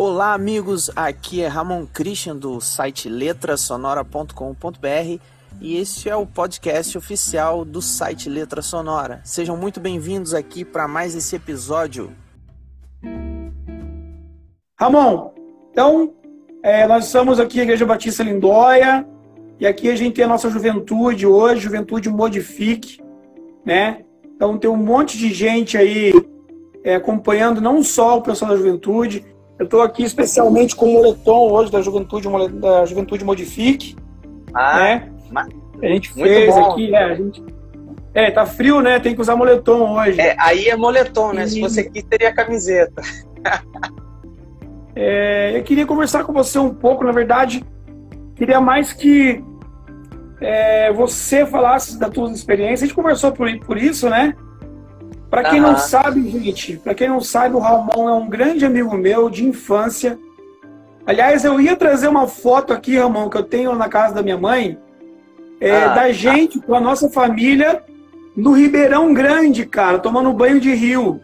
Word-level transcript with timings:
Olá, 0.00 0.32
amigos. 0.32 0.92
Aqui 0.94 1.42
é 1.42 1.48
Ramon 1.48 1.84
Christian 1.84 2.36
do 2.36 2.60
site 2.60 3.08
letrasonora.com.br 3.08 5.20
e 5.60 5.76
este 5.76 6.08
é 6.08 6.14
o 6.14 6.24
podcast 6.24 6.96
oficial 6.96 7.64
do 7.64 7.82
site 7.82 8.30
Letra 8.30 8.62
Sonora. 8.62 9.20
Sejam 9.24 9.56
muito 9.56 9.80
bem-vindos 9.80 10.34
aqui 10.34 10.64
para 10.64 10.86
mais 10.86 11.16
esse 11.16 11.34
episódio. 11.34 12.12
Ramon, 14.78 15.32
então 15.72 16.14
é, 16.62 16.86
nós 16.86 17.06
estamos 17.06 17.40
aqui 17.40 17.56
na 17.56 17.64
Igreja 17.64 17.84
Batista 17.84 18.22
Lindóia 18.22 19.04
e 19.58 19.66
aqui 19.66 19.90
a 19.90 19.96
gente 19.96 20.14
tem 20.14 20.26
a 20.26 20.28
nossa 20.28 20.48
juventude 20.48 21.26
hoje, 21.26 21.62
Juventude 21.62 22.08
Modifique, 22.08 23.00
né? 23.64 24.04
Então 24.24 24.58
tem 24.58 24.70
um 24.70 24.76
monte 24.76 25.18
de 25.18 25.34
gente 25.34 25.76
aí 25.76 26.12
é, 26.84 26.94
acompanhando 26.94 27.60
não 27.60 27.82
só 27.82 28.18
o 28.18 28.22
pessoal 28.22 28.52
da 28.52 28.56
juventude. 28.56 29.36
Eu 29.58 29.64
estou 29.64 29.82
aqui 29.82 30.04
especialmente 30.04 30.76
com 30.76 30.86
o 30.86 30.92
moletom 30.92 31.50
hoje 31.50 31.72
da 31.72 31.82
Juventude, 31.82 32.28
da 32.60 32.84
Juventude 32.86 33.24
Modifique. 33.24 33.96
Ah, 34.54 34.78
né? 34.78 35.12
A 35.82 35.86
gente 35.86 36.12
fez 36.12 36.54
bom. 36.54 36.72
aqui, 36.72 36.94
é, 36.94 37.04
a 37.04 37.14
gente... 37.14 37.44
É, 38.14 38.30
tá 38.30 38.46
frio, 38.46 38.80
né? 38.80 38.98
Tem 39.00 39.14
que 39.14 39.20
usar 39.20 39.36
moletom 39.36 39.96
hoje. 39.96 40.20
É, 40.20 40.36
aí 40.38 40.68
é 40.68 40.76
moletom, 40.76 41.32
né? 41.32 41.44
E... 41.44 41.48
Se 41.48 41.60
você 41.60 41.84
quis, 41.90 42.04
teria 42.04 42.32
camiseta. 42.32 43.02
é, 44.94 45.56
eu 45.56 45.62
queria 45.62 45.86
conversar 45.86 46.24
com 46.24 46.32
você 46.32 46.58
um 46.58 46.72
pouco, 46.72 47.04
na 47.04 47.12
verdade, 47.12 47.64
queria 48.36 48.60
mais 48.60 48.92
que 48.92 49.42
é, 50.40 50.92
você 50.92 51.44
falasse 51.44 51.98
das 51.98 52.14
suas 52.14 52.32
experiências. 52.32 52.82
A 52.82 52.86
gente 52.86 52.94
conversou 52.94 53.32
por, 53.32 53.48
por 53.60 53.76
isso, 53.76 54.08
né? 54.08 54.34
Para 55.30 55.50
quem 55.50 55.60
não 55.60 55.76
sabe, 55.76 56.28
gente, 56.30 56.78
para 56.78 56.94
quem 56.94 57.08
não 57.08 57.20
sabe, 57.20 57.54
o 57.54 57.58
Ramon 57.58 58.08
é 58.08 58.14
um 58.14 58.28
grande 58.28 58.64
amigo 58.64 58.96
meu 58.96 59.28
de 59.28 59.44
infância. 59.44 60.18
Aliás, 61.06 61.44
eu 61.44 61.60
ia 61.60 61.76
trazer 61.76 62.08
uma 62.08 62.26
foto 62.26 62.72
aqui, 62.72 62.98
Ramon, 62.98 63.28
que 63.28 63.36
eu 63.36 63.42
tenho 63.42 63.74
na 63.74 63.88
casa 63.88 64.14
da 64.14 64.22
minha 64.22 64.38
mãe, 64.38 64.78
é, 65.60 65.84
ah, 65.84 65.88
da 65.88 66.12
gente 66.12 66.60
com 66.60 66.74
a 66.74 66.80
nossa 66.80 67.10
família 67.10 67.82
no 68.36 68.52
Ribeirão 68.52 69.12
Grande, 69.12 69.66
cara, 69.66 69.98
tomando 69.98 70.32
banho 70.32 70.60
de 70.60 70.72
rio. 70.72 71.20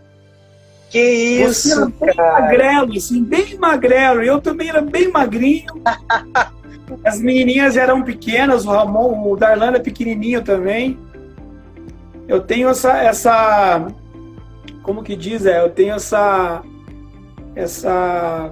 Que 0.91 1.00
isso, 1.00 1.70
Você 1.70 1.72
era 1.72 1.86
bem 1.86 2.14
cara. 2.14 2.41
magrelo, 2.41 2.97
assim, 2.97 3.25
bem 3.25 3.58
magrelo. 3.58 4.22
Eu 4.22 4.41
também 4.41 4.69
era 4.69 4.80
bem 4.80 5.10
magrinho. 5.10 5.66
As 7.05 7.20
menininhas 7.20 7.77
eram 7.77 8.02
pequenas, 8.02 8.64
o 8.64 8.70
Ramon, 8.70 9.30
o 9.30 9.36
Darlan 9.36 9.72
é 9.72 9.78
pequenininho 9.78 10.42
também. 10.42 10.98
Eu 12.27 12.41
tenho 12.41 12.69
essa, 12.69 12.97
essa, 12.98 13.86
como 14.83 15.03
que 15.03 15.14
diz, 15.14 15.44
é, 15.44 15.61
eu 15.61 15.70
tenho 15.70 15.94
essa, 15.94 16.62
essa, 17.55 18.50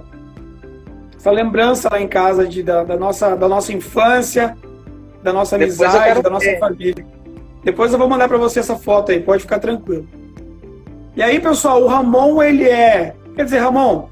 essa 1.15 1.31
lembrança 1.31 1.89
lá 1.91 1.99
em 1.99 2.07
casa 2.07 2.47
de, 2.47 2.61
da, 2.61 2.83
da 2.83 2.95
nossa, 2.95 3.35
da 3.35 3.47
nossa 3.47 3.73
infância, 3.73 4.55
da 5.23 5.33
nossa 5.33 5.55
amizade, 5.55 6.21
da 6.21 6.29
nossa 6.29 6.45
ver. 6.45 6.59
família. 6.59 7.05
Depois 7.63 7.93
eu 7.93 7.97
vou 7.97 8.09
mandar 8.09 8.27
para 8.27 8.37
você 8.37 8.59
essa 8.59 8.75
foto 8.75 9.11
aí, 9.11 9.19
pode 9.19 9.41
ficar 9.41 9.59
tranquilo. 9.59 10.07
E 11.15 11.21
aí, 11.21 11.39
pessoal, 11.39 11.81
o 11.81 11.87
Ramon, 11.87 12.41
ele 12.41 12.67
é. 12.67 13.15
Quer 13.35 13.45
dizer, 13.45 13.59
Ramon, 13.59 14.09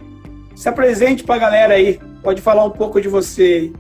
se 0.56 0.70
apresente 0.70 1.24
para 1.24 1.36
a 1.36 1.40
galera 1.40 1.74
aí. 1.74 2.00
Pode 2.24 2.42
falar 2.42 2.64
um 2.64 2.70
pouco 2.70 3.02
de 3.02 3.08
você 3.08 3.42
aí. 3.44 3.74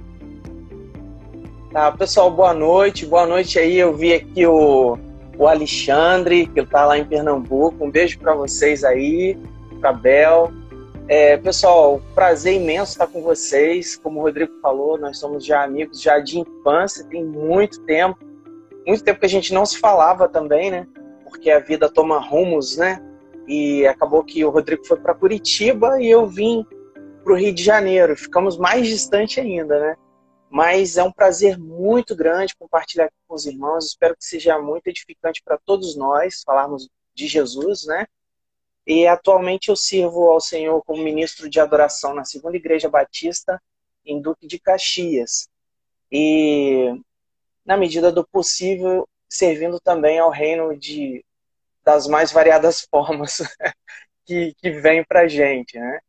Tá, 1.71 1.91
pessoal, 1.91 2.31
boa 2.31 2.53
noite. 2.53 3.05
Boa 3.05 3.25
noite 3.25 3.59
aí. 3.59 3.77
Eu 3.77 3.95
vi 3.95 4.13
aqui 4.13 4.45
o, 4.45 4.97
o 5.41 5.47
Alexandre, 5.47 6.45
que 6.45 6.59
está 6.59 6.85
lá 6.85 6.99
em 6.99 7.03
Pernambuco. 7.03 7.83
Um 7.83 7.89
beijo 7.89 8.19
para 8.19 8.35
vocês 8.35 8.83
aí, 8.83 9.35
para 9.79 9.91
Bel. 9.91 10.51
É, 11.07 11.35
pessoal, 11.35 11.99
prazer 12.13 12.57
imenso 12.57 12.91
estar 12.91 13.07
com 13.07 13.23
vocês. 13.23 13.97
Como 13.97 14.19
o 14.19 14.21
Rodrigo 14.21 14.53
falou, 14.61 14.99
nós 14.99 15.17
somos 15.17 15.43
já 15.43 15.63
amigos 15.63 15.99
já 15.99 16.19
de 16.19 16.39
infância, 16.39 17.03
tem 17.05 17.25
muito 17.25 17.81
tempo. 17.85 18.19
Muito 18.85 19.03
tempo 19.03 19.19
que 19.19 19.25
a 19.25 19.29
gente 19.29 19.51
não 19.51 19.65
se 19.65 19.79
falava 19.79 20.29
também, 20.29 20.69
né? 20.69 20.85
Porque 21.23 21.49
a 21.49 21.57
vida 21.57 21.89
toma 21.89 22.19
rumos, 22.19 22.77
né? 22.77 23.01
E 23.47 23.87
acabou 23.87 24.23
que 24.23 24.45
o 24.45 24.51
Rodrigo 24.51 24.85
foi 24.85 24.97
para 24.97 25.15
Curitiba 25.15 25.99
e 25.99 26.07
eu 26.07 26.27
vim 26.27 26.63
para 27.23 27.33
o 27.33 27.35
Rio 27.35 27.51
de 27.51 27.63
Janeiro. 27.63 28.15
Ficamos 28.15 28.59
mais 28.59 28.85
distante 28.85 29.39
ainda, 29.39 29.79
né? 29.79 29.95
Mas 30.51 30.97
é 30.97 31.03
um 31.03 31.13
prazer 31.13 31.57
muito 31.57 32.13
grande 32.13 32.57
compartilhar 32.57 33.09
com 33.25 33.33
os 33.33 33.45
irmãos. 33.45 33.87
Espero 33.87 34.17
que 34.17 34.25
seja 34.25 34.59
muito 34.59 34.87
edificante 34.87 35.41
para 35.41 35.57
todos 35.57 35.95
nós 35.95 36.43
falarmos 36.45 36.89
de 37.15 37.25
Jesus, 37.25 37.85
né? 37.85 38.05
E 38.85 39.07
atualmente 39.07 39.69
eu 39.69 39.77
sirvo 39.77 40.29
ao 40.29 40.41
Senhor 40.41 40.83
como 40.83 41.01
ministro 41.01 41.49
de 41.49 41.57
adoração 41.61 42.13
na 42.13 42.25
Segunda 42.25 42.57
Igreja 42.57 42.89
Batista 42.89 43.61
em 44.05 44.21
Duque 44.21 44.45
de 44.45 44.59
Caxias. 44.59 45.47
E 46.11 47.01
na 47.65 47.77
medida 47.77 48.11
do 48.11 48.27
possível, 48.27 49.07
servindo 49.29 49.79
também 49.79 50.19
ao 50.19 50.29
reino 50.29 50.77
de 50.77 51.23
das 51.81 52.07
mais 52.07 52.29
variadas 52.29 52.81
formas 52.91 53.41
que, 54.25 54.53
que 54.55 54.69
vem 54.69 55.01
pra 55.05 55.29
gente, 55.29 55.79
né? 55.79 56.01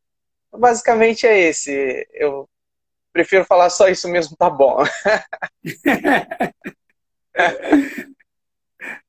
Basicamente 0.50 1.28
é 1.28 1.38
esse. 1.38 2.08
Eu 2.12 2.48
prefiro 3.12 3.44
falar 3.44 3.70
só 3.70 3.88
isso 3.88 4.08
mesmo, 4.08 4.36
tá 4.36 4.48
bom. 4.48 4.78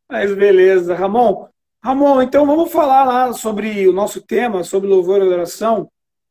Mas 0.10 0.34
beleza. 0.36 0.96
Ramon, 0.96 1.48
Ramon, 1.82 2.22
então 2.22 2.46
vamos 2.46 2.72
falar 2.72 3.04
lá 3.04 3.34
sobre 3.34 3.88
o 3.88 3.94
nosso 3.94 4.22
tema, 4.22 4.64
sobre 4.64 4.88
louvor 4.88 5.20
e 5.20 5.24
adoração. 5.24 5.90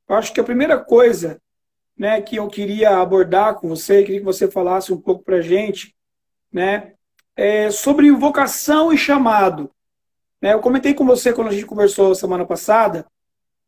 Eu 0.08 0.16
acho 0.16 0.32
que 0.32 0.40
a 0.40 0.44
primeira 0.44 0.78
coisa 0.78 1.40
né, 1.96 2.20
que 2.20 2.36
eu 2.36 2.48
queria 2.48 2.98
abordar 2.98 3.56
com 3.56 3.68
você, 3.68 4.02
queria 4.02 4.20
que 4.20 4.24
você 4.24 4.50
falasse 4.50 4.92
um 4.92 5.00
pouco 5.00 5.24
para 5.24 5.40
gente, 5.40 5.94
né, 6.52 6.92
é 7.36 7.70
sobre 7.70 8.10
vocação 8.10 8.92
e 8.92 8.98
chamado. 8.98 9.70
Né, 10.40 10.52
eu 10.52 10.60
comentei 10.60 10.94
com 10.94 11.06
você 11.06 11.32
quando 11.32 11.48
a 11.48 11.52
gente 11.52 11.66
conversou 11.66 12.14
semana 12.14 12.44
passada 12.44 13.06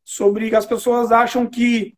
sobre 0.03 0.55
as 0.55 0.67
pessoas 0.67 1.13
acham 1.13 1.47
que 1.47 1.97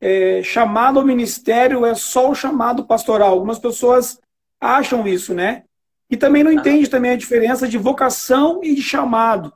é, 0.00 0.42
chamado 0.42 0.98
ao 0.98 1.04
ministério 1.04 1.84
é 1.84 1.94
só 1.94 2.30
o 2.30 2.34
chamado 2.34 2.84
pastoral. 2.84 3.30
Algumas 3.30 3.58
pessoas 3.58 4.20
acham 4.60 5.06
isso, 5.06 5.34
né? 5.34 5.64
E 6.10 6.16
também 6.16 6.42
não 6.42 6.52
entende 6.52 6.88
também 6.88 7.10
a 7.10 7.16
diferença 7.16 7.68
de 7.68 7.76
vocação 7.76 8.60
e 8.62 8.74
de 8.74 8.82
chamado. 8.82 9.52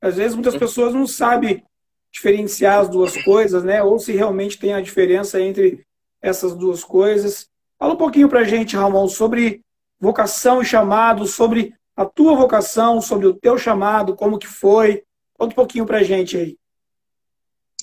Às 0.00 0.16
vezes 0.16 0.34
muitas 0.34 0.56
pessoas 0.56 0.92
não 0.92 1.06
sabem 1.06 1.64
diferenciar 2.12 2.80
as 2.80 2.88
duas 2.88 3.16
coisas, 3.24 3.64
né? 3.64 3.82
Ou 3.82 3.98
se 3.98 4.12
realmente 4.12 4.58
tem 4.58 4.74
a 4.74 4.80
diferença 4.80 5.40
entre 5.40 5.84
essas 6.20 6.54
duas 6.54 6.84
coisas. 6.84 7.48
Fala 7.78 7.94
um 7.94 7.98
pouquinho 7.98 8.28
pra 8.28 8.44
gente, 8.44 8.76
Ramon, 8.76 9.08
sobre 9.08 9.62
vocação 9.98 10.60
e 10.60 10.64
chamado, 10.64 11.26
sobre 11.26 11.74
a 11.96 12.04
tua 12.04 12.34
vocação, 12.34 13.00
sobre 13.00 13.26
o 13.26 13.34
teu 13.34 13.56
chamado, 13.56 14.14
como 14.14 14.38
que 14.38 14.46
foi. 14.46 15.02
Conta 15.34 15.52
um 15.52 15.56
pouquinho 15.56 15.86
pra 15.86 16.02
gente 16.02 16.36
aí. 16.36 16.58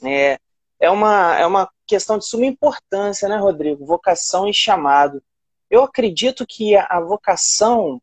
É, 0.04 0.40
é 0.82 0.90
uma, 0.90 1.38
é 1.38 1.46
uma 1.46 1.70
questão 1.86 2.18
de 2.18 2.26
suma 2.26 2.46
importância, 2.46 3.30
né, 3.30 3.38
Rodrigo? 3.38 3.86
Vocação 3.86 4.50
e 4.50 4.54
chamado. 4.54 5.22
Eu 5.70 5.84
acredito 5.84 6.46
que 6.46 6.76
a, 6.76 7.00
vocação 7.00 8.02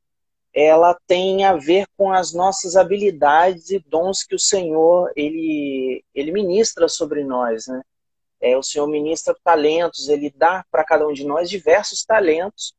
ela 0.55 0.97
tem 1.07 1.45
a 1.45 1.55
ver 1.57 1.87
com 1.97 2.13
as 2.13 2.33
nossas 2.33 2.77
habilidades 2.77 3.71
e 3.71 3.81
dons 3.81 4.23
que 4.23 4.35
o 4.35 4.39
Senhor 4.39 5.13
ele, 5.17 6.05
ele 6.15 6.33
ministra 6.33 6.89
sobre 6.89 7.25
nós, 7.25 7.67
né? 7.67 7.83
É, 8.41 8.57
o 8.57 8.63
Senhor 8.63 8.87
ministra 8.87 9.37
talentos, 9.43 10.09
ele 10.09 10.33
dá 10.35 10.65
para 10.71 10.85
cada 10.85 11.07
um 11.07 11.13
de 11.13 11.27
nós 11.27 11.51
diversos 11.51 12.05
talentos, 12.05 12.73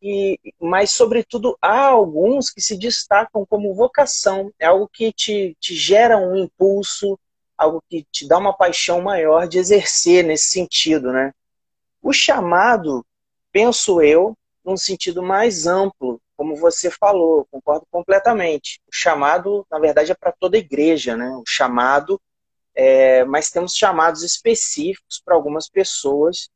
e, 0.00 0.38
mas, 0.58 0.92
sobretudo, 0.92 1.58
há 1.60 1.88
alguns 1.88 2.50
que 2.50 2.60
se 2.60 2.78
destacam 2.78 3.44
como 3.44 3.74
vocação, 3.74 4.52
é 4.58 4.66
algo 4.66 4.88
que 4.88 5.12
te, 5.12 5.56
te 5.60 5.74
gera 5.74 6.16
um 6.16 6.36
impulso, 6.36 7.18
algo 7.60 7.84
que 7.90 8.06
te 8.10 8.26
dá 8.26 8.38
uma 8.38 8.56
paixão 8.56 9.02
maior 9.02 9.46
de 9.46 9.58
exercer 9.58 10.24
nesse 10.24 10.48
sentido, 10.48 11.12
né? 11.12 11.34
O 12.02 12.10
chamado, 12.10 13.04
penso 13.52 14.00
eu, 14.00 14.34
num 14.64 14.78
sentido 14.78 15.22
mais 15.22 15.66
amplo, 15.66 16.18
como 16.38 16.56
você 16.56 16.90
falou, 16.90 17.46
concordo 17.50 17.86
completamente. 17.90 18.80
O 18.88 18.90
chamado, 18.90 19.66
na 19.70 19.78
verdade, 19.78 20.10
é 20.10 20.14
para 20.14 20.32
toda 20.32 20.56
igreja, 20.56 21.14
né? 21.14 21.28
O 21.36 21.42
chamado, 21.46 22.18
é, 22.74 23.26
mas 23.26 23.50
temos 23.50 23.76
chamados 23.76 24.22
específicos 24.22 25.20
para 25.22 25.34
algumas 25.34 25.68
pessoas 25.68 26.48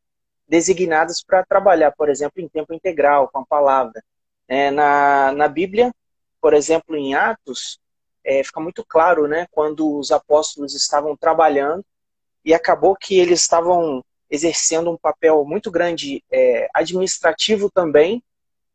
designadas 0.49 1.23
para 1.23 1.45
trabalhar, 1.45 1.93
por 1.93 2.09
exemplo, 2.09 2.41
em 2.41 2.49
tempo 2.49 2.73
integral, 2.73 3.29
com 3.31 3.41
a 3.41 3.47
palavra. 3.47 4.03
É, 4.49 4.71
na, 4.71 5.33
na 5.33 5.49
Bíblia, 5.49 5.95
por 6.41 6.55
exemplo, 6.55 6.97
em 6.97 7.15
Atos, 7.15 7.79
é, 8.25 8.43
fica 8.43 8.61
muito 8.61 8.85
claro, 8.85 9.29
né, 9.29 9.47
quando 9.51 9.99
os 9.99 10.11
apóstolos 10.11 10.75
estavam 10.75 11.17
trabalhando 11.17 11.85
e 12.45 12.55
acabou 12.55 12.97
que 12.97 13.19
eles 13.19 13.41
estavam 13.41 14.05
exercendo 14.31 14.91
um 14.91 14.97
papel 14.97 15.45
muito 15.45 15.71
grande 15.71 16.25
é, 16.31 16.69
administrativo 16.75 17.71
também, 17.71 18.23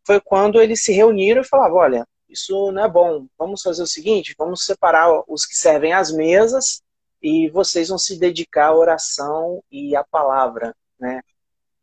foi 0.06 0.22
quando 0.22 0.62
eles 0.62 0.84
se 0.84 0.92
reuniram 0.92 1.42
e 1.42 1.48
falavam, 1.48 1.78
olha, 1.78 2.07
isso 2.30 2.72
não 2.72 2.84
é 2.84 2.88
bom, 2.88 3.25
vamos 3.38 3.62
fazer 3.62 3.81
o 3.81 3.88
seguinte, 3.88 4.36
vamos 4.38 4.63
separar 4.63 5.24
os 5.28 5.46
que 5.46 5.56
servem 5.56 5.94
às 5.94 6.12
mesas 6.12 6.81
e 7.22 7.50
vocês 7.50 7.90
vão 7.90 7.98
se 7.98 8.18
dedicar 8.18 8.68
à 8.68 8.75
oração 8.75 9.63
e 9.72 9.96
à 9.96 10.04
palavra, 10.04 10.75
né? 11.00 11.22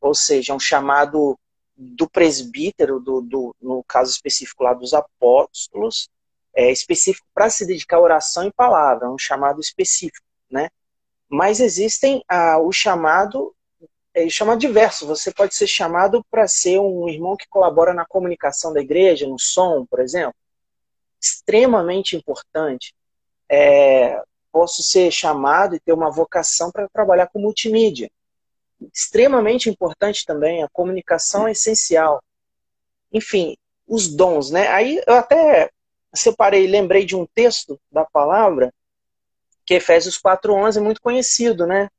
Ou 0.01 0.15
seja, 0.15 0.55
um 0.55 0.61
chamado 0.61 1.39
do 1.77 2.09
presbítero, 2.09 3.01
do, 3.01 3.21
do, 3.21 3.57
no 3.61 3.85
caso 3.85 4.11
específico 4.11 4.63
lá 4.63 4.73
dos 4.73 4.95
apóstolos, 4.95 6.09
é 6.56 6.73
específico 6.73 7.26
para 7.35 7.50
se 7.50 7.67
dedicar 7.67 7.99
à 7.99 8.00
oração 8.00 8.44
e 8.47 8.53
palavra, 8.53 9.11
um 9.11 9.19
chamado 9.19 9.61
específico, 9.61 10.26
né? 10.50 10.70
Mas 11.29 11.61
existem 11.61 12.25
ah, 12.26 12.58
o 12.58 12.73
chamado, 12.73 13.55
é, 14.14 14.29
chamado 14.31 14.58
diverso. 14.58 15.06
Você 15.06 15.31
pode 15.31 15.55
ser 15.55 15.67
chamado 15.67 16.25
para 16.31 16.49
ser 16.49 16.79
um 16.81 17.08
irmão 17.08 17.37
que 17.37 17.47
colabora 17.49 17.93
na 17.93 18.06
comunicação 18.06 18.73
da 18.73 18.81
igreja, 18.81 19.26
no 19.26 19.38
som, 19.38 19.85
por 19.85 20.00
exemplo. 20.00 20.35
Extremamente 21.20 22.17
importante. 22.17 22.94
É, 23.49 24.23
posso 24.50 24.82
ser 24.82 25.11
chamado 25.11 25.76
e 25.76 25.81
ter 25.81 25.93
uma 25.93 26.11
vocação 26.11 26.70
para 26.70 26.88
trabalhar 26.88 27.26
com 27.26 27.38
multimídia. 27.38 28.11
Extremamente 28.94 29.69
importante 29.69 30.25
também, 30.25 30.62
a 30.62 30.69
comunicação 30.70 31.47
é 31.47 31.53
essencial. 31.53 32.23
Enfim, 33.12 33.56
os 33.87 34.08
dons, 34.08 34.50
né? 34.50 34.69
Aí 34.69 35.03
eu 35.06 35.14
até 35.14 35.70
separei, 36.17 36.67
lembrei 36.67 37.05
de 37.05 37.15
um 37.15 37.27
texto 37.27 37.81
da 37.91 38.05
palavra, 38.05 38.73
que 39.65 39.75
é 39.75 39.77
Efésios 39.79 40.19
4:11 40.19 40.79
é 40.79 40.81
muito 40.81 41.01
conhecido, 41.01 41.67
né? 41.67 41.91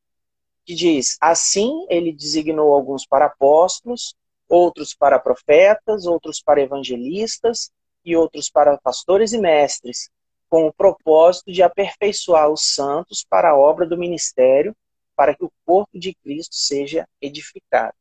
Que 0.65 0.73
diz: 0.73 1.17
"Assim 1.21 1.85
ele 1.89 2.11
designou 2.11 2.73
alguns 2.73 3.05
para 3.05 3.25
apóstolos, 3.25 4.15
outros 4.47 4.93
para 4.93 5.19
profetas, 5.19 6.05
outros 6.05 6.41
para 6.41 6.61
evangelistas 6.61 7.71
e 8.03 8.15
outros 8.15 8.49
para 8.49 8.77
pastores 8.77 9.33
e 9.33 9.37
mestres, 9.37 10.09
com 10.49 10.67
o 10.67 10.73
propósito 10.73 11.51
de 11.51 11.61
aperfeiçoar 11.61 12.49
os 12.49 12.73
santos 12.73 13.25
para 13.29 13.49
a 13.49 13.57
obra 13.57 13.85
do 13.85 13.97
ministério, 13.97 14.75
para 15.15 15.35
que 15.35 15.43
o 15.43 15.51
corpo 15.65 15.99
de 15.99 16.13
Cristo 16.15 16.55
seja 16.55 17.07
edificado." 17.21 17.93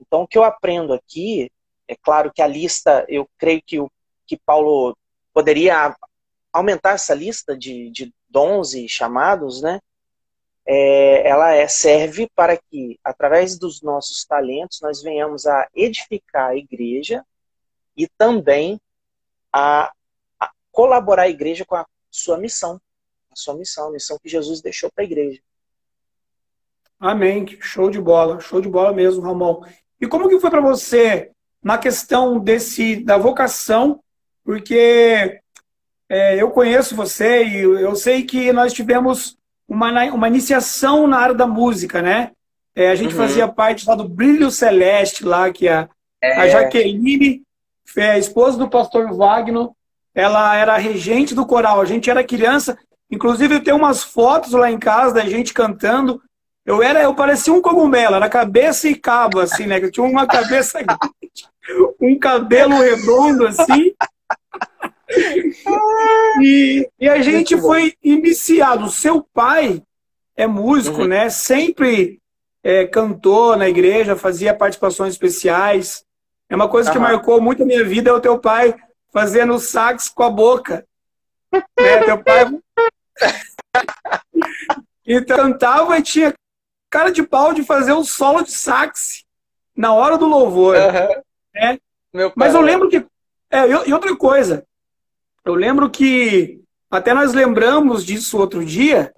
Então, 0.00 0.22
o 0.22 0.28
que 0.28 0.38
eu 0.38 0.44
aprendo 0.44 0.92
aqui, 0.92 1.50
é 1.88 1.96
claro 1.96 2.32
que 2.32 2.40
a 2.40 2.46
lista, 2.46 3.04
eu 3.08 3.28
creio 3.36 3.60
que 3.66 3.80
o 3.80 3.90
que 4.28 4.36
Paulo 4.36 4.96
poderia 5.38 5.94
aumentar 6.52 6.94
essa 6.94 7.14
lista 7.14 7.56
de, 7.56 7.92
de 7.92 8.12
dons 8.28 8.74
e 8.74 8.88
chamados, 8.88 9.62
né? 9.62 9.78
É, 10.66 11.28
ela 11.28 11.52
é, 11.52 11.68
serve 11.68 12.28
para 12.34 12.56
que, 12.56 12.98
através 13.04 13.56
dos 13.56 13.80
nossos 13.80 14.24
talentos, 14.24 14.80
nós 14.82 15.00
venhamos 15.00 15.46
a 15.46 15.68
edificar 15.72 16.50
a 16.50 16.56
igreja 16.56 17.24
e 17.96 18.08
também 18.18 18.80
a, 19.52 19.92
a 20.40 20.50
colaborar 20.72 21.22
a 21.22 21.28
igreja 21.28 21.64
com 21.64 21.76
a 21.76 21.86
sua 22.10 22.36
missão, 22.36 22.80
a 23.30 23.36
sua 23.36 23.54
missão, 23.54 23.86
a 23.86 23.92
missão 23.92 24.18
que 24.20 24.28
Jesus 24.28 24.60
deixou 24.60 24.90
para 24.92 25.04
a 25.04 25.06
igreja. 25.06 25.40
Amém. 26.98 27.46
Show 27.60 27.90
de 27.90 28.00
bola, 28.00 28.40
show 28.40 28.60
de 28.60 28.68
bola 28.68 28.92
mesmo, 28.92 29.22
Ramon. 29.22 29.64
E 30.00 30.08
como 30.08 30.28
que 30.28 30.40
foi 30.40 30.50
para 30.50 30.60
você 30.60 31.30
na 31.62 31.78
questão 31.78 32.40
desse 32.40 32.96
da 32.96 33.16
vocação 33.16 34.02
porque 34.48 35.42
é, 36.08 36.40
eu 36.40 36.50
conheço 36.50 36.96
você 36.96 37.44
e 37.44 37.60
eu 37.60 37.94
sei 37.94 38.22
que 38.22 38.50
nós 38.50 38.72
tivemos 38.72 39.36
uma, 39.68 39.90
uma 40.06 40.26
iniciação 40.26 41.06
na 41.06 41.18
área 41.18 41.34
da 41.34 41.46
música, 41.46 42.00
né? 42.00 42.30
É, 42.74 42.88
a 42.88 42.94
gente 42.94 43.12
uhum. 43.12 43.20
fazia 43.20 43.46
parte 43.46 43.86
lá 43.86 43.94
do 43.94 44.08
Brilho 44.08 44.50
Celeste, 44.50 45.22
lá, 45.22 45.52
que 45.52 45.68
a, 45.68 45.86
é. 46.22 46.40
a 46.40 46.48
Jaqueline, 46.48 47.42
a 47.94 48.16
esposa 48.16 48.56
do 48.56 48.70
pastor 48.70 49.14
Wagner, 49.14 49.68
ela 50.14 50.56
era 50.56 50.78
regente 50.78 51.34
do 51.34 51.44
coral. 51.44 51.78
A 51.82 51.84
gente 51.84 52.08
era 52.08 52.24
criança, 52.24 52.78
inclusive 53.10 53.60
tenho 53.60 53.76
umas 53.76 54.02
fotos 54.02 54.52
lá 54.52 54.70
em 54.70 54.78
casa 54.78 55.12
da 55.12 55.26
gente 55.26 55.52
cantando. 55.52 56.22
Eu 56.64 56.82
era, 56.82 57.02
eu 57.02 57.14
parecia 57.14 57.52
um 57.52 57.60
cogumelo, 57.60 58.14
era 58.14 58.30
cabeça 58.30 58.88
e 58.88 58.94
cabo, 58.94 59.40
assim, 59.40 59.66
né? 59.66 59.78
Eu 59.78 59.90
tinha 59.90 60.06
uma 60.06 60.26
cabeça 60.26 60.78
um 62.00 62.18
cabelo 62.18 62.80
redondo, 62.80 63.46
assim, 63.46 63.92
e, 66.42 66.88
e, 66.98 67.08
a 67.08 67.20
gente 67.22 67.56
foi 67.58 67.94
iniciado. 68.02 68.86
O 68.86 68.90
seu 68.90 69.22
pai 69.22 69.82
é 70.36 70.46
músico, 70.46 71.02
uhum. 71.02 71.08
né? 71.08 71.30
Sempre 71.30 72.20
é, 72.62 72.86
cantou 72.86 73.56
na 73.56 73.68
igreja, 73.68 74.16
fazia 74.16 74.54
participações 74.54 75.14
especiais. 75.14 76.04
É 76.48 76.56
uma 76.56 76.68
coisa 76.68 76.90
que 76.90 76.98
marcou 76.98 77.40
muito 77.40 77.62
a 77.62 77.66
minha 77.66 77.84
vida, 77.84 78.10
é 78.10 78.12
o 78.12 78.20
teu 78.20 78.38
pai 78.38 78.74
fazendo 79.12 79.58
sax 79.58 80.08
com 80.08 80.22
a 80.22 80.30
boca. 80.30 80.86
né? 81.52 82.04
Teu 82.04 82.22
pai... 82.22 82.46
e 85.04 85.20
cantava 85.22 85.98
e 85.98 86.02
tinha 86.02 86.34
cara 86.90 87.10
de 87.10 87.22
pau 87.22 87.52
de 87.52 87.62
fazer 87.62 87.92
um 87.92 88.04
solo 88.04 88.42
de 88.42 88.52
sax 88.52 89.24
na 89.76 89.92
hora 89.92 90.18
do 90.18 90.26
louvor. 90.26 90.76
Uhum. 90.76 91.22
Né? 91.58 91.78
Mas 92.34 92.54
eu 92.54 92.60
lembro 92.60 92.88
que... 92.88 93.04
É, 93.50 93.66
e 93.88 93.92
outra 93.92 94.14
coisa, 94.14 94.66
eu 95.44 95.54
lembro 95.54 95.88
que 95.88 96.60
até 96.90 97.12
nós 97.12 97.32
lembramos 97.32 98.04
disso 98.04 98.38
outro 98.38 98.64
dia. 98.64 99.12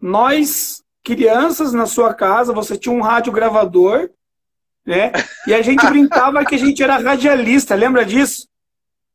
Nós, 0.00 0.82
crianças 1.02 1.72
na 1.72 1.86
sua 1.86 2.14
casa, 2.14 2.52
você 2.52 2.76
tinha 2.76 2.94
um 2.94 3.00
rádio 3.00 3.32
gravador, 3.32 4.10
né? 4.84 5.12
E 5.46 5.54
a 5.54 5.62
gente 5.62 5.84
brincava 5.86 6.44
que 6.44 6.54
a 6.54 6.58
gente 6.58 6.82
era 6.82 6.98
radialista, 6.98 7.74
lembra 7.74 8.04
disso? 8.04 8.48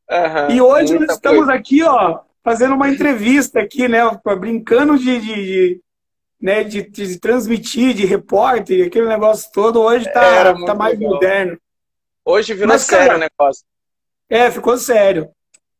Uhum, 0.09 0.55
e 0.55 0.61
hoje 0.61 0.97
nós 0.97 1.11
estamos 1.11 1.45
coisa. 1.45 1.53
aqui, 1.53 1.83
ó, 1.83 2.21
fazendo 2.43 2.73
uma 2.73 2.89
entrevista 2.89 3.59
aqui, 3.59 3.87
né? 3.87 3.99
Brincando 4.39 4.97
de, 4.97 5.19
de, 5.19 5.35
de 5.35 5.81
né, 6.41 6.63
de, 6.63 6.83
de, 6.83 7.19
transmitir, 7.19 7.93
de 7.93 8.05
repórter, 8.05 8.87
aquele 8.87 9.07
negócio 9.07 9.51
todo, 9.51 9.81
hoje 9.81 10.07
está 10.07 10.53
tá 10.65 10.73
mais 10.73 10.97
legal. 10.97 11.13
moderno. 11.13 11.57
Hoje 12.25 12.54
virou 12.54 12.69
Mas, 12.69 12.83
sério 12.83 13.07
cara, 13.07 13.18
o 13.18 13.19
negócio. 13.19 13.63
É, 14.30 14.51
ficou 14.51 14.77
sério. 14.77 15.30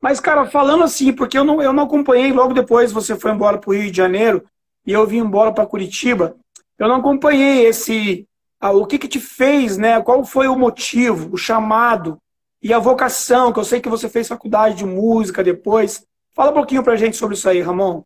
Mas, 0.02 0.20
cara, 0.20 0.46
falando 0.46 0.84
assim, 0.84 1.12
porque 1.12 1.38
eu 1.38 1.44
não, 1.44 1.62
eu 1.62 1.74
não 1.74 1.84
acompanhei, 1.84 2.32
logo 2.32 2.54
depois 2.54 2.92
você 2.92 3.16
foi 3.16 3.32
embora 3.32 3.58
para 3.58 3.70
o 3.70 3.74
Rio 3.74 3.92
de 3.92 3.98
Janeiro 3.98 4.44
e 4.86 4.94
eu 4.94 5.06
vim 5.06 5.18
embora 5.18 5.52
para 5.52 5.66
Curitiba, 5.66 6.36
eu 6.78 6.88
não 6.88 6.96
acompanhei 6.96 7.66
esse. 7.66 8.26
Ah, 8.60 8.72
o 8.72 8.86
que, 8.86 8.98
que 8.98 9.08
te 9.08 9.20
fez, 9.20 9.78
né? 9.78 10.02
Qual 10.02 10.24
foi 10.24 10.48
o 10.48 10.58
motivo, 10.58 11.34
o 11.34 11.38
chamado 11.38 12.20
e 12.62 12.74
a 12.74 12.80
vocação, 12.80 13.54
que 13.54 13.60
eu 13.60 13.64
sei 13.64 13.80
que 13.80 13.90
você 13.90 14.10
fez 14.10 14.28
faculdade 14.28 14.76
de 14.76 14.86
música 14.86 15.44
depois. 15.44 16.06
Fala 16.34 16.52
um 16.52 16.56
pouquinho 16.56 16.84
pra 16.84 16.96
gente 16.96 17.18
sobre 17.18 17.36
isso 17.36 17.48
aí, 17.50 17.62
Ramon. 17.62 18.04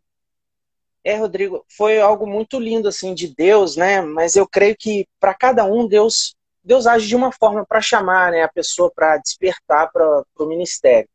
É, 1.04 1.16
Rodrigo, 1.16 1.64
foi 1.68 2.00
algo 2.00 2.26
muito 2.26 2.58
lindo 2.58 2.88
assim 2.88 3.14
de 3.14 3.28
Deus, 3.28 3.76
né? 3.76 4.00
Mas 4.00 4.36
eu 4.36 4.46
creio 4.46 4.76
que 4.78 5.06
para 5.20 5.34
cada 5.34 5.64
um 5.64 5.86
Deus 5.86 6.34
Deus 6.64 6.86
age 6.86 7.06
de 7.06 7.14
uma 7.14 7.30
forma 7.30 7.64
para 7.66 7.80
chamar, 7.82 8.32
né, 8.32 8.42
a 8.42 8.48
pessoa 8.48 8.90
para 8.90 9.18
despertar 9.18 9.92
para 9.92 10.24
o 10.38 10.46
ministério. 10.46 11.08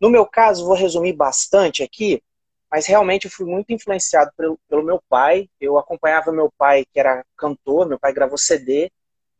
No 0.00 0.08
meu 0.08 0.24
caso, 0.24 0.64
vou 0.64 0.76
resumir 0.76 1.12
bastante 1.12 1.82
aqui, 1.82 2.22
mas 2.70 2.86
realmente 2.86 3.24
eu 3.24 3.30
fui 3.30 3.46
muito 3.46 3.72
influenciado 3.72 4.30
pelo, 4.36 4.58
pelo 4.68 4.82
meu 4.82 5.02
pai. 5.08 5.48
Eu 5.60 5.78
acompanhava 5.78 6.30
meu 6.30 6.52
pai, 6.56 6.84
que 6.92 7.00
era 7.00 7.24
cantor, 7.36 7.88
meu 7.88 7.98
pai 7.98 8.12
gravou 8.12 8.38
CD, 8.38 8.90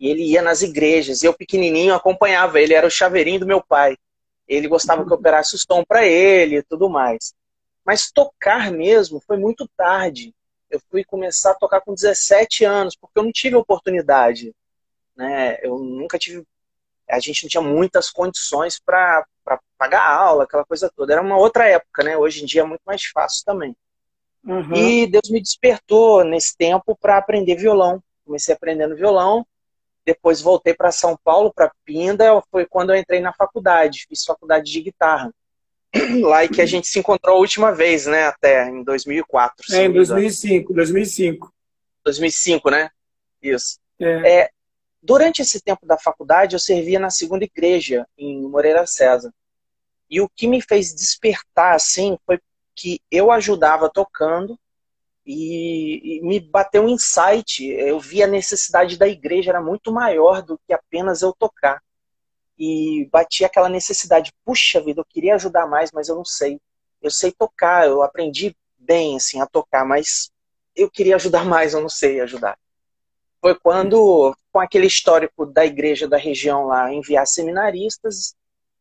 e 0.00 0.08
ele 0.08 0.22
ia 0.22 0.42
nas 0.42 0.62
igrejas. 0.62 1.22
Eu, 1.22 1.34
pequenininho, 1.34 1.94
acompanhava. 1.94 2.60
Ele 2.60 2.74
era 2.74 2.86
o 2.86 2.90
chaveirinho 2.90 3.40
do 3.40 3.46
meu 3.46 3.62
pai. 3.62 3.96
Ele 4.48 4.68
gostava 4.68 5.04
que 5.04 5.12
eu 5.12 5.16
operasse 5.16 5.54
o 5.54 5.58
som 5.58 5.84
para 5.84 6.06
ele 6.06 6.58
e 6.58 6.62
tudo 6.62 6.88
mais. 6.88 7.34
Mas 7.84 8.10
tocar 8.10 8.70
mesmo 8.72 9.20
foi 9.20 9.36
muito 9.36 9.68
tarde. 9.76 10.34
Eu 10.70 10.80
fui 10.90 11.04
começar 11.04 11.52
a 11.52 11.54
tocar 11.54 11.80
com 11.80 11.94
17 11.94 12.64
anos, 12.64 12.96
porque 12.96 13.18
eu 13.18 13.22
não 13.22 13.32
tive 13.32 13.56
oportunidade. 13.56 14.52
Né? 15.16 15.58
Eu 15.62 15.78
nunca 15.78 16.18
tive. 16.18 16.44
A 17.08 17.20
gente 17.20 17.44
não 17.44 17.48
tinha 17.48 17.62
muitas 17.62 18.10
condições 18.10 18.80
para 18.84 19.24
para 19.44 19.60
pagar 19.78 20.04
aula, 20.04 20.42
aquela 20.42 20.64
coisa 20.64 20.90
toda. 20.94 21.12
Era 21.12 21.22
uma 21.22 21.38
outra 21.38 21.68
época, 21.68 22.02
né? 22.02 22.16
Hoje 22.16 22.42
em 22.42 22.46
dia 22.46 22.62
é 22.62 22.64
muito 22.64 22.82
mais 22.84 23.04
fácil 23.04 23.44
também. 23.44 23.76
Uhum. 24.44 24.74
E 24.74 25.06
Deus 25.06 25.30
me 25.30 25.40
despertou 25.40 26.24
nesse 26.24 26.56
tempo 26.56 26.96
para 27.00 27.16
aprender 27.16 27.54
violão. 27.54 28.02
Comecei 28.24 28.52
aprendendo 28.52 28.96
violão, 28.96 29.46
depois 30.04 30.40
voltei 30.40 30.74
para 30.74 30.90
São 30.90 31.16
Paulo, 31.22 31.52
para 31.54 31.70
Pinda, 31.84 32.42
foi 32.50 32.66
quando 32.66 32.90
eu 32.90 32.96
entrei 32.96 33.20
na 33.20 33.32
faculdade, 33.32 34.06
fiz 34.08 34.24
faculdade 34.24 34.70
de 34.70 34.80
guitarra. 34.80 35.32
Lá 36.22 36.44
e 36.44 36.48
que 36.48 36.60
a 36.60 36.66
gente 36.66 36.88
se 36.88 36.98
encontrou 36.98 37.36
a 37.36 37.38
última 37.38 37.72
vez, 37.72 38.06
né? 38.06 38.26
Até 38.26 38.68
em 38.68 38.82
2004. 38.82 39.74
É, 39.74 39.84
em 39.84 39.92
2005, 39.92 40.72
2005. 40.74 41.52
2005, 42.04 42.70
né? 42.70 42.90
Isso. 43.42 43.78
É. 44.00 44.40
É, 44.40 44.50
Durante 45.06 45.40
esse 45.40 45.60
tempo 45.60 45.86
da 45.86 45.96
faculdade, 45.96 46.56
eu 46.56 46.58
servia 46.58 46.98
na 46.98 47.10
segunda 47.10 47.44
igreja, 47.44 48.08
em 48.18 48.42
Moreira 48.42 48.84
César. 48.88 49.32
E 50.10 50.20
o 50.20 50.28
que 50.28 50.48
me 50.48 50.60
fez 50.60 50.92
despertar, 50.92 51.76
assim, 51.76 52.18
foi 52.26 52.40
que 52.74 53.00
eu 53.08 53.30
ajudava 53.30 53.88
tocando 53.88 54.58
e, 55.24 56.18
e, 56.18 56.22
me 56.22 56.40
bateu 56.40 56.82
um 56.82 56.88
insight. 56.88 57.64
Eu 57.64 58.00
vi 58.00 58.20
a 58.20 58.26
necessidade 58.26 58.98
da 58.98 59.06
igreja 59.06 59.50
era 59.50 59.62
muito 59.62 59.92
maior 59.92 60.42
do 60.42 60.58
que 60.66 60.72
apenas 60.72 61.22
eu 61.22 61.32
tocar. 61.32 61.80
E 62.58 63.08
bati 63.12 63.44
aquela 63.44 63.68
necessidade, 63.68 64.32
puxa 64.44 64.80
vida, 64.80 65.00
eu 65.00 65.04
queria 65.04 65.36
ajudar 65.36 65.68
mais, 65.68 65.92
mas 65.92 66.08
eu 66.08 66.16
não 66.16 66.24
sei. 66.24 66.60
Eu 67.00 67.12
sei 67.12 67.30
tocar, 67.30 67.86
eu 67.86 68.02
aprendi 68.02 68.56
bem 68.76 69.14
assim 69.14 69.40
a 69.40 69.46
tocar, 69.46 69.84
mas 69.84 70.32
eu 70.74 70.90
queria 70.90 71.14
ajudar 71.14 71.44
mais, 71.46 71.74
eu 71.74 71.80
não 71.80 71.88
sei 71.88 72.20
ajudar. 72.20 72.58
Foi 73.46 73.54
quando, 73.54 74.36
com 74.52 74.58
aquele 74.58 74.88
histórico 74.88 75.46
da 75.46 75.64
igreja 75.64 76.08
da 76.08 76.16
região 76.16 76.64
lá, 76.64 76.92
enviar 76.92 77.24
seminaristas, 77.28 78.34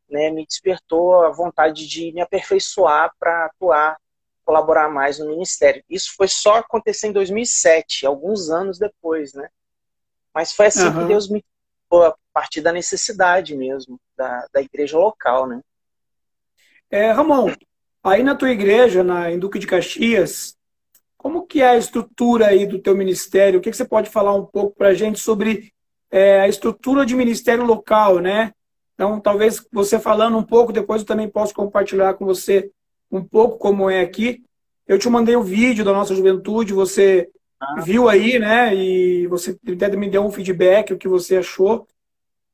né, 0.10 0.32
me 0.32 0.44
despertou 0.44 1.24
a 1.24 1.30
vontade 1.30 1.88
de 1.88 2.12
me 2.12 2.20
aperfeiçoar 2.20 3.14
para 3.20 3.46
atuar, 3.46 3.96
colaborar 4.44 4.90
mais 4.90 5.20
no 5.20 5.28
ministério. 5.28 5.84
Isso 5.88 6.16
foi 6.18 6.28
só 6.28 6.56
acontecer 6.56 7.10
em 7.10 7.12
2007, 7.12 8.08
alguns 8.08 8.50
anos 8.50 8.80
depois, 8.80 9.36
né? 9.36 9.50
Mas 10.34 10.52
foi 10.52 10.66
assim 10.66 10.88
uhum. 10.88 11.02
que 11.02 11.08
Deus 11.10 11.30
me 11.30 11.46
a 11.92 12.16
partir 12.34 12.62
da 12.62 12.72
necessidade 12.72 13.56
mesmo 13.56 14.02
da, 14.18 14.48
da 14.52 14.62
igreja 14.64 14.98
local, 14.98 15.46
né? 15.46 15.62
É, 16.90 17.12
Ramon, 17.12 17.54
aí 18.04 18.24
na 18.24 18.34
tua 18.34 18.50
igreja, 18.50 19.04
na 19.04 19.30
em 19.30 19.38
Duque 19.38 19.60
de 19.60 19.68
Caxias, 19.68 20.55
como 21.26 21.48
que 21.48 21.60
é 21.60 21.70
a 21.70 21.76
estrutura 21.76 22.50
aí 22.50 22.68
do 22.68 22.78
teu 22.78 22.96
ministério? 22.96 23.58
O 23.58 23.62
que, 23.62 23.72
que 23.72 23.76
você 23.76 23.84
pode 23.84 24.12
falar 24.12 24.36
um 24.36 24.46
pouco 24.46 24.76
para 24.78 24.90
a 24.90 24.94
gente 24.94 25.20
sobre 25.20 25.74
é, 26.12 26.42
a 26.42 26.48
estrutura 26.48 27.04
de 27.04 27.16
ministério 27.16 27.66
local, 27.66 28.20
né? 28.20 28.52
Então, 28.94 29.20
talvez 29.20 29.66
você 29.74 29.98
falando 29.98 30.38
um 30.38 30.44
pouco, 30.44 30.72
depois 30.72 31.02
eu 31.02 31.08
também 31.08 31.28
posso 31.28 31.52
compartilhar 31.52 32.14
com 32.14 32.28
você 32.28 32.70
um 33.12 33.24
pouco 33.24 33.58
como 33.58 33.90
é 33.90 34.02
aqui. 34.02 34.44
Eu 34.88 35.00
te 35.00 35.10
mandei 35.10 35.36
o 35.36 35.40
um 35.40 35.44
vídeo 35.44 35.84
da 35.84 35.92
nossa 35.92 36.14
juventude, 36.14 36.74
você 36.74 37.28
ah. 37.60 37.82
viu 37.82 38.08
aí, 38.08 38.38
né? 38.38 38.76
E 38.76 39.26
você 39.26 39.58
até 39.68 39.98
me 39.98 40.08
deu 40.08 40.24
um 40.24 40.32
feedback, 40.32 40.94
o 40.94 40.98
que 40.98 41.08
você 41.08 41.38
achou. 41.38 41.88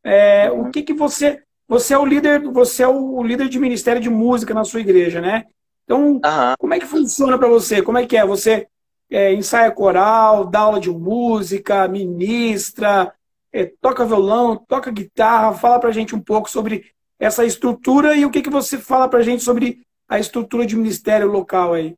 É, 0.01 0.49
uhum. 0.49 0.61
O 0.61 0.71
que 0.71 0.81
que 0.81 0.93
você... 0.93 1.43
Você 1.67 1.93
é 1.93 1.97
o 1.97 2.05
líder, 2.05 2.39
você 2.43 2.83
é 2.83 2.87
o 2.87 3.21
líder 3.21 3.49
de 3.49 3.59
ministério 3.59 4.01
de 4.01 4.09
música 4.09 4.53
na 4.53 4.63
sua 4.63 4.79
igreja, 4.79 5.19
né? 5.19 5.43
Então, 5.91 6.13
uhum. 6.13 6.53
como 6.57 6.73
é 6.73 6.79
que 6.79 6.85
funciona 6.85 7.37
para 7.37 7.49
você? 7.49 7.81
Como 7.81 7.97
é 7.97 8.05
que 8.07 8.15
é? 8.15 8.25
Você 8.25 8.65
é, 9.09 9.33
ensaia 9.33 9.69
coral, 9.71 10.45
dá 10.45 10.59
aula 10.61 10.79
de 10.79 10.89
música, 10.89 11.85
ministra, 11.89 13.13
é, 13.51 13.69
toca 13.81 14.05
violão, 14.05 14.55
toca 14.55 14.89
guitarra, 14.89 15.51
fala 15.53 15.81
para 15.81 15.89
a 15.89 15.91
gente 15.91 16.15
um 16.15 16.21
pouco 16.21 16.49
sobre 16.49 16.93
essa 17.19 17.43
estrutura 17.43 18.15
e 18.15 18.25
o 18.25 18.31
que, 18.31 18.41
que 18.41 18.49
você 18.49 18.77
fala 18.77 19.09
para 19.09 19.19
a 19.19 19.21
gente 19.21 19.43
sobre 19.43 19.85
a 20.07 20.17
estrutura 20.17 20.65
de 20.65 20.77
ministério 20.77 21.27
local 21.27 21.73
aí. 21.73 21.93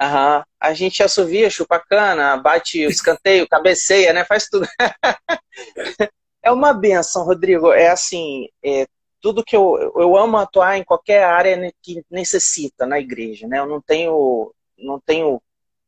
Aham, 0.00 0.42
a 0.58 0.74
gente 0.74 1.00
assovia, 1.00 1.48
chupa 1.48 1.78
cana, 1.78 2.38
bate 2.38 2.84
o 2.84 2.90
escanteio, 2.90 3.46
cabeceia, 3.48 4.12
né? 4.12 4.24
Faz 4.24 4.48
tudo. 4.48 4.66
é 6.42 6.50
uma 6.50 6.72
benção, 6.72 7.22
Rodrigo. 7.22 7.72
É 7.72 7.88
assim, 7.88 8.48
é, 8.64 8.84
tudo 9.20 9.44
que 9.44 9.56
eu, 9.56 9.92
eu 9.96 10.16
amo 10.16 10.36
atuar 10.36 10.78
em 10.78 10.84
qualquer 10.84 11.24
área 11.24 11.72
que 11.82 12.04
necessita 12.10 12.86
na 12.86 12.98
igreja, 12.98 13.46
né? 13.46 13.58
Eu 13.58 13.66
não 13.66 13.80
tenho, 13.80 14.52
não 14.78 14.98
tenho 15.00 15.40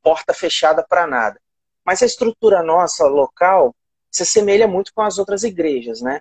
porta 0.02 0.34
fechada 0.34 0.84
para 0.86 1.06
nada. 1.06 1.40
Mas 1.84 2.02
a 2.02 2.06
estrutura 2.06 2.62
nossa 2.62 3.06
local, 3.06 3.74
se 4.10 4.22
assemelha 4.22 4.68
muito 4.68 4.92
com 4.94 5.02
as 5.02 5.18
outras 5.18 5.42
igrejas, 5.42 6.00
né? 6.00 6.20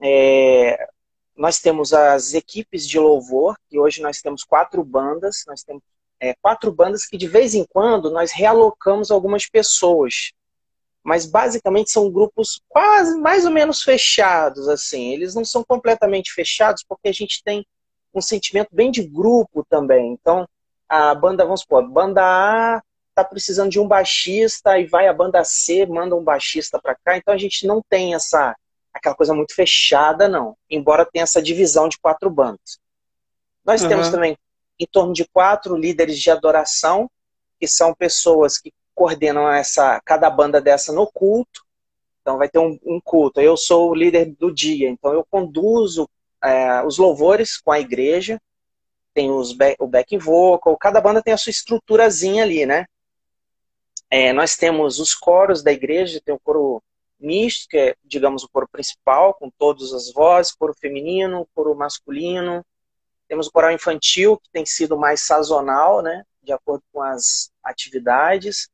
É, 0.00 0.88
nós 1.36 1.60
temos 1.60 1.92
as 1.92 2.34
equipes 2.34 2.86
de 2.86 2.98
louvor, 2.98 3.56
e 3.70 3.78
hoje 3.78 4.02
nós 4.02 4.20
temos 4.20 4.44
quatro 4.44 4.84
bandas, 4.84 5.44
nós 5.46 5.62
temos 5.62 5.82
é, 6.20 6.34
quatro 6.40 6.70
bandas 6.70 7.06
que 7.06 7.16
de 7.16 7.26
vez 7.26 7.54
em 7.54 7.64
quando 7.64 8.10
nós 8.10 8.30
realocamos 8.32 9.10
algumas 9.10 9.48
pessoas, 9.48 10.32
mas 11.02 11.26
basicamente 11.26 11.90
são 11.90 12.10
grupos 12.10 12.60
quase 12.68 13.18
mais 13.18 13.44
ou 13.44 13.50
menos 13.50 13.82
fechados, 13.82 14.68
assim. 14.68 15.12
Eles 15.12 15.34
não 15.34 15.44
são 15.44 15.64
completamente 15.64 16.32
fechados 16.32 16.84
porque 16.88 17.08
a 17.08 17.12
gente 17.12 17.42
tem 17.44 17.66
um 18.14 18.20
sentimento 18.20 18.68
bem 18.72 18.90
de 18.90 19.02
grupo 19.02 19.64
também. 19.68 20.12
Então, 20.12 20.46
a 20.88 21.14
banda, 21.14 21.44
vamos 21.44 21.62
supor, 21.62 21.82
a 21.82 21.86
banda 21.86 22.22
A 22.22 22.82
tá 23.14 23.24
precisando 23.24 23.70
de 23.70 23.78
um 23.78 23.86
baixista 23.86 24.78
e 24.78 24.86
vai 24.86 25.06
a 25.06 25.12
banda 25.12 25.44
C, 25.44 25.84
manda 25.86 26.16
um 26.16 26.24
baixista 26.24 26.80
para 26.80 26.94
cá. 26.94 27.16
Então 27.16 27.34
a 27.34 27.38
gente 27.38 27.66
não 27.66 27.82
tem 27.88 28.14
essa 28.14 28.56
aquela 28.92 29.14
coisa 29.14 29.34
muito 29.34 29.54
fechada, 29.54 30.28
não. 30.28 30.56
Embora 30.68 31.06
tenha 31.06 31.22
essa 31.22 31.42
divisão 31.42 31.88
de 31.88 31.98
quatro 31.98 32.30
bandas. 32.30 32.78
Nós 33.64 33.82
uhum. 33.82 33.88
temos 33.88 34.08
também 34.10 34.36
em 34.78 34.86
torno 34.86 35.12
de 35.12 35.24
quatro 35.26 35.76
líderes 35.76 36.18
de 36.18 36.30
adoração, 36.30 37.10
que 37.58 37.66
são 37.66 37.94
pessoas 37.94 38.58
que 38.58 38.72
coordenam 38.94 39.50
essa 39.50 40.00
cada 40.04 40.28
banda 40.30 40.60
dessa 40.60 40.92
no 40.92 41.06
culto. 41.06 41.64
Então 42.20 42.38
vai 42.38 42.48
ter 42.48 42.58
um, 42.58 42.78
um 42.84 43.00
culto. 43.00 43.40
Eu 43.40 43.56
sou 43.56 43.90
o 43.90 43.94
líder 43.94 44.34
do 44.38 44.52
dia, 44.52 44.88
então 44.88 45.12
eu 45.12 45.26
conduzo 45.28 46.08
é, 46.42 46.82
os 46.84 46.98
louvores 46.98 47.56
com 47.58 47.72
a 47.72 47.80
igreja. 47.80 48.40
Tem 49.14 49.30
os 49.30 49.52
back, 49.52 49.76
o 49.82 49.86
back 49.86 50.16
vocal, 50.16 50.76
cada 50.76 51.00
banda 51.00 51.22
tem 51.22 51.34
a 51.34 51.36
sua 51.36 51.50
estruturazinha 51.50 52.44
ali, 52.44 52.64
né? 52.64 52.86
É, 54.08 54.32
nós 54.32 54.56
temos 54.56 54.98
os 54.98 55.14
coros 55.14 55.62
da 55.62 55.72
igreja, 55.72 56.20
tem 56.24 56.34
o 56.34 56.40
coro 56.40 56.82
misto, 57.18 57.68
que 57.68 57.78
é, 57.78 57.96
digamos, 58.04 58.42
o 58.42 58.48
coro 58.48 58.68
principal, 58.70 59.34
com 59.34 59.50
todas 59.50 59.92
as 59.92 60.12
vozes, 60.12 60.52
coro 60.52 60.74
feminino, 60.78 61.48
coro 61.54 61.74
masculino. 61.74 62.64
Temos 63.28 63.46
o 63.46 63.52
coral 63.52 63.70
infantil, 63.70 64.36
que 64.36 64.50
tem 64.50 64.66
sido 64.66 64.98
mais 64.98 65.22
sazonal, 65.22 66.02
né, 66.02 66.24
de 66.42 66.52
acordo 66.52 66.82
com 66.92 67.00
as 67.00 67.50
atividades. 67.64 68.68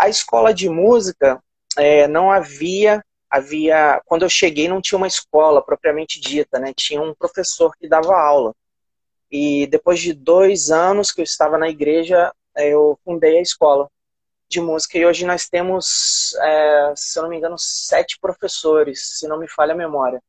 A 0.00 0.08
escola 0.08 0.54
de 0.54 0.66
música 0.66 1.44
é, 1.76 2.08
não 2.08 2.30
havia, 2.30 3.04
havia, 3.28 4.00
quando 4.06 4.22
eu 4.22 4.30
cheguei 4.30 4.66
não 4.66 4.80
tinha 4.80 4.96
uma 4.96 5.06
escola 5.06 5.62
propriamente 5.62 6.18
dita, 6.18 6.58
né, 6.58 6.72
tinha 6.74 7.02
um 7.02 7.14
professor 7.14 7.76
que 7.76 7.86
dava 7.86 8.18
aula. 8.18 8.54
E 9.30 9.66
depois 9.66 10.00
de 10.00 10.14
dois 10.14 10.70
anos 10.70 11.12
que 11.12 11.20
eu 11.20 11.24
estava 11.24 11.58
na 11.58 11.68
igreja, 11.68 12.32
é, 12.56 12.70
eu 12.70 12.98
fundei 13.04 13.36
a 13.38 13.42
escola 13.42 13.90
de 14.48 14.58
música 14.58 14.96
e 14.96 15.04
hoje 15.04 15.26
nós 15.26 15.50
temos, 15.50 16.34
é, 16.40 16.94
se 16.96 17.18
eu 17.18 17.24
não 17.24 17.28
me 17.28 17.36
engano, 17.36 17.58
sete 17.58 18.18
professores, 18.18 19.18
se 19.18 19.28
não 19.28 19.38
me 19.38 19.50
falha 19.50 19.74
a 19.74 19.76
memória. 19.76 20.22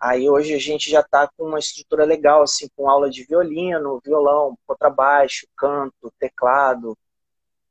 Aí 0.00 0.28
hoje 0.28 0.54
a 0.54 0.58
gente 0.58 0.90
já 0.90 1.02
está 1.02 1.30
com 1.36 1.44
uma 1.44 1.60
estrutura 1.60 2.04
legal, 2.04 2.42
assim, 2.42 2.68
com 2.74 2.90
aula 2.90 3.08
de 3.08 3.22
violino, 3.22 4.02
violão, 4.04 4.58
contrabaixo, 4.66 5.46
canto, 5.56 6.12
teclado, 6.18 6.98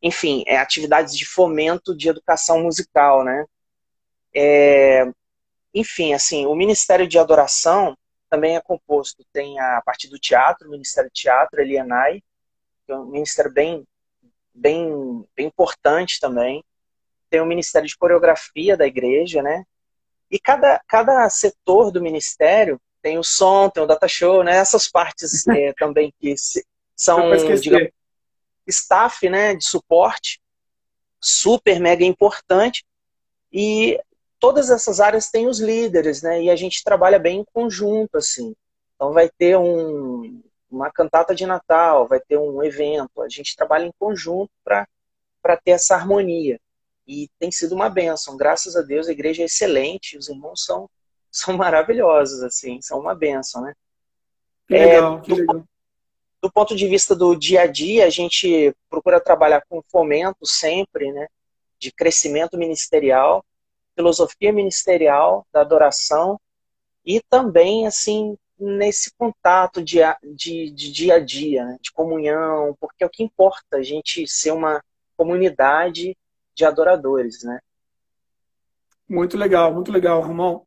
enfim, 0.02 0.44
é, 0.48 0.58
atividades 0.58 1.16
de 1.16 1.26
fomento 1.26 1.96
de 1.96 2.10
educação 2.10 2.62
musical, 2.62 3.24
né? 3.24 3.46
É, 4.34 5.06
enfim, 5.74 6.14
assim, 6.14 6.46
o 6.46 6.56
Ministério 6.56 7.08
de 7.08 7.18
Adoração 7.18 7.98
também 8.30 8.56
é 8.56 8.62
composto, 8.62 9.26
tem 9.32 9.60
a 9.60 9.82
parte 9.86 10.10
do 10.10 10.20
teatro, 10.20 10.68
o 10.68 10.72
Ministério 10.72 11.10
de 11.10 11.22
Teatro, 11.22 11.62
Elianai, 11.62 12.22
que 12.86 12.92
é 12.92 12.96
um 12.96 13.06
ministério 13.06 13.52
bem 13.52 13.86
bem, 14.58 15.26
bem 15.36 15.46
importante 15.46 16.20
também. 16.20 16.64
Tem 17.30 17.42
o 17.42 17.46
Ministério 17.46 17.88
de 17.88 17.98
Coreografia 17.98 18.76
da 18.76 18.88
igreja, 18.88 19.42
né? 19.42 19.64
E 20.30 20.40
cada, 20.40 20.82
cada 20.88 21.30
setor 21.30 21.92
do 21.92 22.02
ministério 22.02 22.82
tem 23.02 23.18
o 23.18 23.24
som, 23.24 23.70
tem 23.70 23.84
o 23.84 23.88
data 23.88 24.08
show, 24.08 24.44
né? 24.44 24.58
Essas 24.58 24.90
partes 24.90 25.48
é, 25.48 25.74
também 25.74 26.14
que 26.20 26.36
se, 26.36 26.66
são, 26.96 27.30
digamos, 27.62 27.90
staff, 28.68 29.30
né, 29.30 29.56
de 29.56 29.66
suporte, 29.66 30.42
super 31.20 31.80
mega 31.80 32.04
importante. 32.04 32.86
E 33.52 34.00
todas 34.40 34.70
essas 34.70 35.00
áreas 35.00 35.30
têm 35.30 35.48
os 35.48 35.60
líderes, 35.60 36.22
né? 36.22 36.44
E 36.44 36.50
a 36.50 36.56
gente 36.56 36.84
trabalha 36.84 37.18
bem 37.18 37.40
em 37.40 37.46
conjunto, 37.54 38.18
assim. 38.18 38.56
Então 38.96 39.14
vai 39.14 39.30
ter 39.30 39.58
um, 39.58 40.42
uma 40.70 40.92
cantata 40.92 41.34
de 41.34 41.46
Natal, 41.46 42.08
vai 42.08 42.20
ter 42.20 42.38
um 42.38 42.64
evento. 42.64 43.22
A 43.22 43.30
gente 43.30 43.56
trabalha 43.56 43.86
em 43.86 43.94
conjunto 44.00 44.52
para 44.64 45.58
ter 45.64 45.72
essa 45.72 45.96
harmonia. 45.96 46.60
E 47.08 47.30
tem 47.40 47.52
sido 47.52 47.74
uma 47.74 47.90
benção. 47.90 48.36
Graças 48.36 48.76
a 48.76 48.82
Deus, 48.82 49.08
a 49.08 49.12
igreja 49.12 49.44
é 49.44 49.46
excelente, 49.46 50.18
os 50.18 50.28
irmãos 50.28 50.66
são, 50.66 50.90
são 51.32 51.56
maravilhosos, 51.56 52.44
assim, 52.44 52.82
são 52.82 53.00
uma 53.00 53.16
benção, 53.16 53.62
né? 53.62 53.74
Que 54.68 54.74
legal, 54.74 55.18
é, 55.18 55.22
que 55.22 55.34
legal. 55.34 55.64
Do 56.42 56.52
ponto 56.52 56.76
de 56.76 56.88
vista 56.88 57.16
do 57.16 57.36
dia 57.36 57.62
a 57.62 57.68
dia, 57.68 58.06
a 58.06 58.10
gente 58.10 58.74
procura 58.90 59.20
trabalhar 59.20 59.64
com 59.68 59.82
fomento 59.90 60.46
sempre, 60.46 61.12
né? 61.12 61.28
De 61.80 61.92
crescimento 61.92 62.58
ministerial, 62.58 63.44
filosofia 63.96 64.54
ministerial, 64.54 65.46
da 65.52 65.62
adoração 65.62 66.40
e 67.06 67.22
também, 67.30 67.88
assim, 67.88 68.38
nesse 68.60 69.12
contato 69.18 69.82
de, 69.82 70.00
de, 70.36 70.70
de 70.72 70.92
dia 70.92 71.16
a 71.16 71.20
dia, 71.20 71.66
né? 71.66 71.78
de 71.82 71.92
comunhão, 71.92 72.76
porque 72.80 73.04
é 73.04 73.08
o 73.08 73.10
que 73.10 73.24
importa 73.24 73.78
a 73.78 73.84
gente 73.84 74.28
ser 74.28 74.52
uma 74.52 74.84
comunidade 75.16 76.18
de 76.54 76.66
adoradores, 76.66 77.44
né? 77.44 77.60
Muito 79.08 79.38
legal, 79.38 79.74
muito 79.74 79.92
legal, 79.92 80.22
Ramon. 80.22 80.67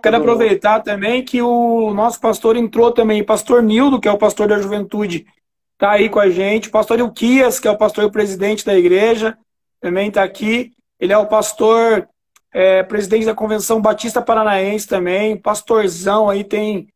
Quero 0.00 0.16
aproveitar 0.16 0.80
também 0.80 1.24
que 1.24 1.42
o 1.42 1.92
nosso 1.92 2.20
pastor 2.20 2.56
entrou 2.56 2.92
também, 2.92 3.24
pastor 3.24 3.62
Nildo, 3.62 4.00
que 4.00 4.08
é 4.08 4.12
o 4.12 4.18
pastor 4.18 4.48
da 4.48 4.58
juventude, 4.58 5.26
está 5.74 5.92
aí 5.92 6.08
com 6.08 6.20
a 6.20 6.30
gente. 6.30 6.70
Pastor 6.70 6.98
Ilquias, 7.00 7.58
que 7.58 7.66
é 7.66 7.70
o 7.70 7.76
pastor 7.76 8.04
e 8.04 8.06
o 8.06 8.12
presidente 8.12 8.64
da 8.64 8.74
igreja, 8.74 9.36
também 9.80 10.08
está 10.08 10.22
aqui. 10.22 10.72
Ele 10.98 11.12
é 11.12 11.18
o 11.18 11.26
pastor, 11.26 12.08
é, 12.52 12.82
presidente 12.84 13.26
da 13.26 13.34
Convenção 13.34 13.80
Batista 13.80 14.22
Paranaense 14.22 14.86
também, 14.86 15.36
pastorzão 15.36 16.30
aí, 16.30 16.44
tem 16.44 16.88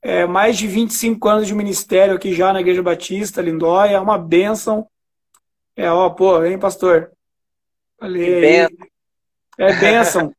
é, 0.00 0.26
mais 0.26 0.56
de 0.56 0.66
25 0.66 1.28
anos 1.28 1.46
de 1.46 1.54
ministério 1.54 2.14
aqui 2.16 2.34
já 2.34 2.52
na 2.52 2.60
Igreja 2.60 2.82
Batista, 2.82 3.42
Lindóia, 3.42 3.96
é 3.96 4.00
uma 4.00 4.18
bênção. 4.18 4.86
É, 5.76 5.90
ó, 5.90 6.08
pô, 6.10 6.42
hein, 6.44 6.58
pastor? 6.58 7.12
Falei. 7.98 8.66
É 9.58 9.72
bênção. 9.74 10.34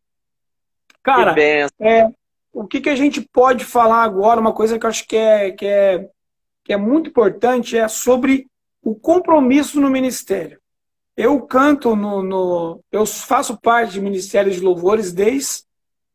Cara, 1.04 1.36
é, 1.80 2.10
o 2.54 2.66
que, 2.66 2.80
que 2.80 2.90
a 2.90 2.96
gente 2.96 3.22
pode 3.22 3.66
falar 3.66 4.04
agora, 4.04 4.40
uma 4.40 4.54
coisa 4.54 4.80
que 4.80 4.86
eu 4.86 4.90
acho 4.90 5.08
que 5.08 5.18
é, 5.18 5.52
que 5.52 5.66
é, 5.66 6.10
que 6.64 6.72
é 6.72 6.78
muito 6.78 7.10
importante, 7.10 7.78
é 7.78 7.88
sobre 7.88 8.48
o 8.82 8.96
compromisso 8.96 9.82
no 9.82 9.90
ministério. 9.90 10.60
Eu 11.16 11.42
canto 11.42 11.96
no, 11.96 12.24
no, 12.24 12.80
Eu 12.92 13.06
faço 13.06 13.58
parte 13.60 13.94
de 13.94 14.02
Ministério 14.02 14.52
de 14.52 14.60
Louvores 14.60 15.14
desde 15.14 15.64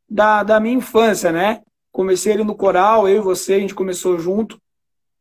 da, 0.08 0.42
da 0.42 0.58
minha 0.58 0.76
infância, 0.76 1.30
né? 1.30 1.60
Comecei 1.92 2.32
ali 2.32 2.44
no 2.44 2.56
coral, 2.56 3.08
eu 3.08 3.16
e 3.16 3.20
você, 3.20 3.54
a 3.54 3.58
gente 3.58 3.74
começou 3.74 4.18
junto. 4.18 4.60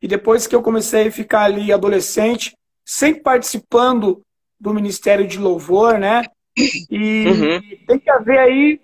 E 0.02 0.08
depois 0.08 0.48
que 0.48 0.56
eu 0.56 0.62
comecei 0.62 1.08
a 1.08 1.12
ficar 1.12 1.44
ali 1.44 1.72
adolescente, 1.72 2.56
sempre 2.86 3.22
participando 3.22 4.22
do 4.60 4.74
Ministério 4.74 5.28
de 5.28 5.38
Louvor, 5.38 6.00
né? 6.00 6.24
E 6.90 7.26
uhum. 7.28 7.86
tem 7.86 8.00
que 8.00 8.10
haver 8.10 8.40
aí. 8.40 8.82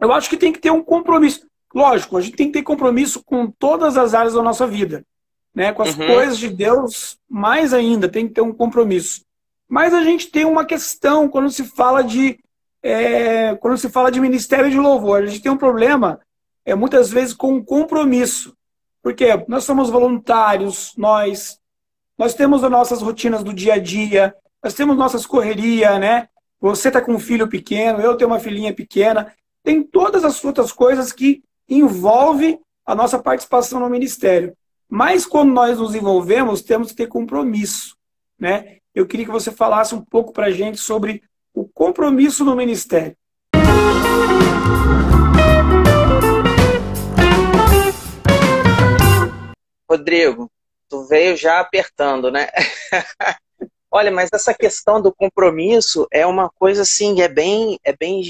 Eu 0.00 0.12
acho 0.12 0.28
que 0.28 0.36
tem 0.36 0.52
que 0.52 0.58
ter 0.58 0.70
um 0.70 0.82
compromisso. 0.82 1.46
Lógico, 1.74 2.16
a 2.16 2.20
gente 2.20 2.36
tem 2.36 2.46
que 2.46 2.58
ter 2.58 2.62
compromisso 2.62 3.22
com 3.24 3.50
todas 3.50 3.96
as 3.96 4.14
áreas 4.14 4.34
da 4.34 4.42
nossa 4.42 4.66
vida. 4.66 5.04
Né? 5.54 5.72
Com 5.72 5.82
as 5.82 5.96
uhum. 5.96 6.06
coisas 6.06 6.38
de 6.38 6.48
Deus, 6.48 7.18
mais 7.28 7.72
ainda, 7.74 8.08
tem 8.08 8.28
que 8.28 8.34
ter 8.34 8.40
um 8.40 8.52
compromisso. 8.52 9.24
Mas 9.68 9.94
a 9.94 10.02
gente 10.02 10.30
tem 10.30 10.44
uma 10.44 10.64
questão 10.64 11.28
quando 11.28 11.50
se 11.50 11.64
fala 11.64 12.02
de. 12.02 12.38
É, 12.82 13.54
quando 13.56 13.78
se 13.78 13.88
fala 13.88 14.10
de 14.10 14.20
ministério 14.20 14.70
de 14.70 14.78
louvor, 14.78 15.22
a 15.22 15.26
gente 15.26 15.40
tem 15.40 15.50
um 15.50 15.56
problema, 15.56 16.20
é, 16.66 16.74
muitas 16.74 17.10
vezes, 17.10 17.32
com 17.32 17.56
o 17.56 17.64
compromisso. 17.64 18.54
Porque 19.02 19.26
nós 19.48 19.64
somos 19.64 19.90
voluntários, 19.90 20.92
nós, 20.96 21.58
nós 22.16 22.34
temos 22.34 22.62
as 22.62 22.70
nossas 22.70 23.00
rotinas 23.00 23.42
do 23.42 23.52
dia 23.52 23.74
a 23.74 23.78
dia, 23.78 24.34
nós 24.62 24.74
temos 24.74 24.96
nossas 24.96 25.26
correrias, 25.26 25.98
né? 25.98 26.28
Você 26.60 26.88
está 26.88 27.00
com 27.00 27.12
um 27.12 27.18
filho 27.18 27.48
pequeno, 27.48 28.00
eu 28.00 28.16
tenho 28.16 28.30
uma 28.30 28.40
filhinha 28.40 28.72
pequena. 28.72 29.32
Tem 29.64 29.82
todas 29.82 30.26
as 30.26 30.44
outras 30.44 30.70
coisas 30.70 31.10
que 31.10 31.42
envolvem 31.66 32.60
a 32.84 32.94
nossa 32.94 33.18
participação 33.18 33.80
no 33.80 33.88
ministério. 33.88 34.54
Mas 34.86 35.24
quando 35.24 35.54
nós 35.54 35.78
nos 35.78 35.94
envolvemos, 35.94 36.60
temos 36.60 36.90
que 36.90 36.96
ter 36.96 37.06
compromisso. 37.06 37.96
Né? 38.38 38.76
Eu 38.94 39.06
queria 39.06 39.24
que 39.24 39.32
você 39.32 39.50
falasse 39.50 39.94
um 39.94 40.04
pouco 40.04 40.34
para 40.34 40.48
a 40.48 40.50
gente 40.50 40.76
sobre 40.76 41.22
o 41.54 41.66
compromisso 41.66 42.44
no 42.44 42.54
ministério. 42.54 43.16
Rodrigo, 49.90 50.50
tu 50.90 51.04
veio 51.04 51.34
já 51.38 51.58
apertando, 51.58 52.30
né? 52.30 52.48
Olha, 53.90 54.10
mas 54.10 54.28
essa 54.30 54.52
questão 54.52 55.00
do 55.00 55.14
compromisso 55.14 56.06
é 56.10 56.26
uma 56.26 56.50
coisa 56.50 56.82
assim, 56.82 57.22
é 57.22 57.28
bem, 57.28 57.78
é 57.82 57.96
bem 57.96 58.20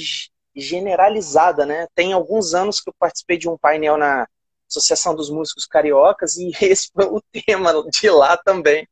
generalizada, 0.55 1.67
né? 1.67 1.87
Tem 1.95 2.13
alguns 2.13 2.55
anos 2.55 2.81
que 2.81 2.89
eu 2.89 2.95
participei 2.99 3.37
de 3.37 3.49
um 3.49 3.59
painel 3.59 3.97
na 3.97 4.29
Associação 4.69 5.15
dos 5.15 5.31
Músicos 5.31 5.67
Cariocas 5.67 6.37
e 6.37 6.51
esse 6.63 6.91
foi 6.93 7.07
o 7.07 7.21
tema 7.21 7.73
de 7.91 8.11
lá 8.11 8.37
também. 8.37 8.89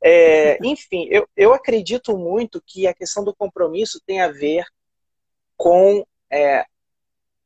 É, 0.00 0.58
enfim, 0.64 1.08
eu, 1.10 1.28
eu 1.36 1.52
acredito 1.52 2.16
muito 2.16 2.62
que 2.64 2.86
a 2.86 2.94
questão 2.94 3.24
do 3.24 3.34
compromisso 3.34 4.00
tem 4.06 4.20
a 4.20 4.28
ver 4.28 4.64
com 5.56 6.06
é, 6.30 6.64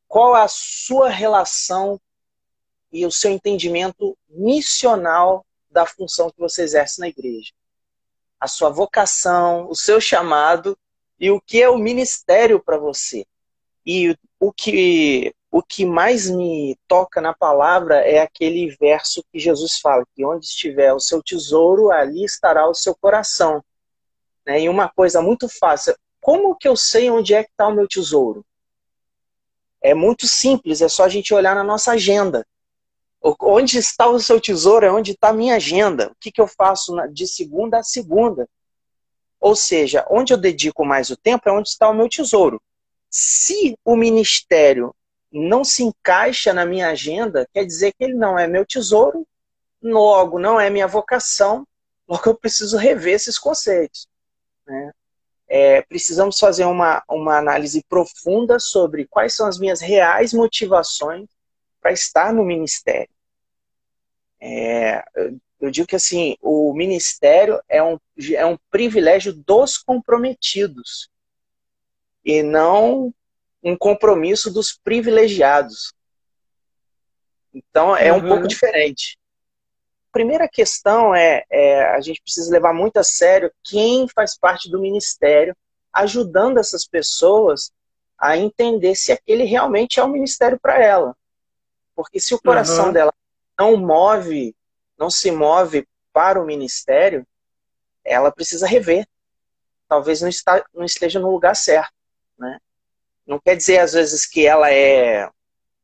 qual 0.07 0.35
a 0.35 0.47
sua 0.49 1.09
relação 1.09 1.99
e 2.93 3.07
o 3.07 3.11
seu 3.11 3.31
entendimento 3.31 4.17
missional 4.29 5.47
da 5.71 5.87
função 5.87 6.31
que 6.31 6.39
você 6.39 6.63
exerce 6.63 7.01
na 7.01 7.09
igreja 7.09 7.53
a 8.43 8.49
sua 8.49 8.71
vocação, 8.71 9.71
o 9.71 9.77
seu 9.77 10.01
chamado 10.01 10.77
e 11.17 11.31
o 11.31 11.41
que 11.41 11.63
é 11.63 11.71
o 11.71 11.79
ministério 11.79 12.61
para 12.61 12.77
você. 12.77 13.25
E 13.85 14.17
o 14.39 14.53
que, 14.53 15.35
o 15.51 15.63
que 15.63 15.85
mais 15.85 16.31
me 16.31 16.79
toca 16.87 17.21
na 17.21 17.35
palavra 17.35 17.97
é 17.97 18.21
aquele 18.21 18.75
verso 18.81 19.25
que 19.33 19.39
Jesus 19.39 19.79
fala, 19.79 20.05
que 20.15 20.25
onde 20.25 20.47
estiver 20.47 20.93
o 20.93 21.01
seu 21.01 21.23
tesouro, 21.23 21.91
ali 21.91 22.25
estará 22.25 22.69
o 22.69 22.75
seu 22.75 22.95
coração. 22.95 23.63
Né? 24.47 24.63
E 24.63 24.69
uma 24.69 24.89
coisa 24.89 25.21
muito 25.21 25.49
fácil, 25.49 25.95
como 26.21 26.57
que 26.57 26.69
eu 26.69 26.77
sei 26.77 27.11
onde 27.11 27.35
é 27.35 27.43
que 27.43 27.51
está 27.51 27.69
o 27.69 27.75
meu 27.75 27.89
tesouro? 27.89 28.45
É 29.83 29.95
muito 29.95 30.29
simples, 30.29 30.81
é 30.81 30.89
só 30.89 31.05
a 31.05 31.09
gente 31.09 31.35
olhar 31.35 31.55
na 31.55 31.65
nossa 31.65 31.93
agenda. 31.93 32.47
Onde 33.41 33.79
está 33.79 34.09
o 34.09 34.19
seu 34.19 34.41
tesouro 34.41 34.87
é 34.87 34.93
onde 34.93 35.13
está 35.13 35.29
a 35.29 35.33
minha 35.33 35.57
agenda. 35.57 36.09
O 36.09 36.17
que, 36.21 36.31
que 36.31 36.41
eu 36.41 36.47
faço 36.47 36.95
de 37.09 37.27
segunda 37.27 37.79
a 37.79 37.83
segunda? 37.83 38.49
Ou 39.41 39.57
seja, 39.57 40.07
onde 40.09 40.33
eu 40.33 40.37
dedico 40.37 40.85
mais 40.85 41.11
o 41.11 41.17
tempo 41.17 41.49
é 41.49 41.53
onde 41.53 41.69
está 41.69 41.89
o 41.89 41.95
meu 41.95 42.09
tesouro. 42.09 42.63
Se 43.15 43.79
o 43.85 43.95
ministério 43.95 44.95
não 45.31 45.63
se 45.65 45.83
encaixa 45.83 46.51
na 46.55 46.65
minha 46.65 46.89
agenda, 46.89 47.47
quer 47.53 47.67
dizer 47.67 47.93
que 47.93 48.05
ele 48.05 48.15
não 48.15 48.39
é 48.39 48.47
meu 48.47 48.65
tesouro, 48.65 49.29
logo 49.83 50.39
não 50.39 50.59
é 50.59 50.71
minha 50.71 50.87
vocação, 50.87 51.69
logo 52.09 52.23
eu 52.25 52.35
preciso 52.35 52.79
rever 52.79 53.15
esses 53.15 53.39
conceitos. 53.39 54.09
Né? 54.67 54.93
É, 55.47 55.83
precisamos 55.83 56.39
fazer 56.39 56.65
uma, 56.65 57.03
uma 57.07 57.37
análise 57.37 57.85
profunda 57.87 58.59
sobre 58.59 59.07
quais 59.07 59.35
são 59.35 59.47
as 59.47 59.59
minhas 59.59 59.83
reais 59.83 60.33
motivações 60.33 61.29
para 61.83 61.93
estar 61.93 62.33
no 62.33 62.43
ministério. 62.43 63.13
É, 64.41 65.05
eu 65.61 65.71
digo 65.71 65.87
que 65.87 65.97
assim, 65.97 66.35
o 66.41 66.73
ministério 66.73 67.61
é 67.69 67.83
um, 67.83 67.99
é 68.35 68.47
um 68.47 68.57
privilégio 68.71 69.35
dos 69.35 69.77
comprometidos 69.77 71.12
e 72.25 72.43
não 72.43 73.13
um 73.63 73.77
compromisso 73.77 74.53
dos 74.53 74.73
privilegiados. 74.73 75.95
Então 77.55 77.97
é 77.97 78.13
um 78.13 78.17
uhum. 78.17 78.29
pouco 78.29 78.49
diferente. 78.49 79.19
A 80.11 80.13
primeira 80.13 80.49
questão 80.49 81.15
é, 81.15 81.45
é, 81.51 81.85
a 81.87 82.01
gente 82.01 82.21
precisa 82.23 82.51
levar 82.51 82.75
muito 82.75 82.99
a 82.99 83.03
sério 83.03 83.53
quem 83.65 84.09
faz 84.09 84.37
parte 84.37 84.71
do 84.71 84.81
ministério, 84.81 85.57
ajudando 85.93 86.59
essas 86.59 86.87
pessoas 86.87 87.73
a 88.19 88.37
entender 88.37 88.95
se 88.95 89.11
aquele 89.11 89.45
realmente 89.45 90.01
é 90.01 90.05
um 90.05 90.09
ministério 90.09 90.59
para 90.61 90.83
ela. 90.83 91.17
Porque 91.95 92.21
se 92.21 92.35
o 92.35 92.41
coração 92.41 92.87
uhum. 92.87 92.93
dela 92.93 93.15
não 93.59 93.77
move, 93.77 94.55
não 94.99 95.11
se 95.11 95.31
move 95.31 95.87
para 96.13 96.41
o 96.41 96.45
ministério, 96.45 97.27
ela 98.05 98.31
precisa 98.31 98.67
rever. 98.67 99.07
Talvez 99.89 100.21
não, 100.21 100.29
está, 100.29 100.65
não 100.73 100.85
esteja 100.85 101.21
no 101.21 101.31
lugar 101.31 101.55
certo. 101.55 101.93
Né? 102.39 102.59
Não 103.27 103.39
quer 103.39 103.57
dizer, 103.57 103.79
às 103.79 103.93
vezes, 103.93 104.27
que 104.27 104.47
ela 104.47 104.71
é, 104.71 105.29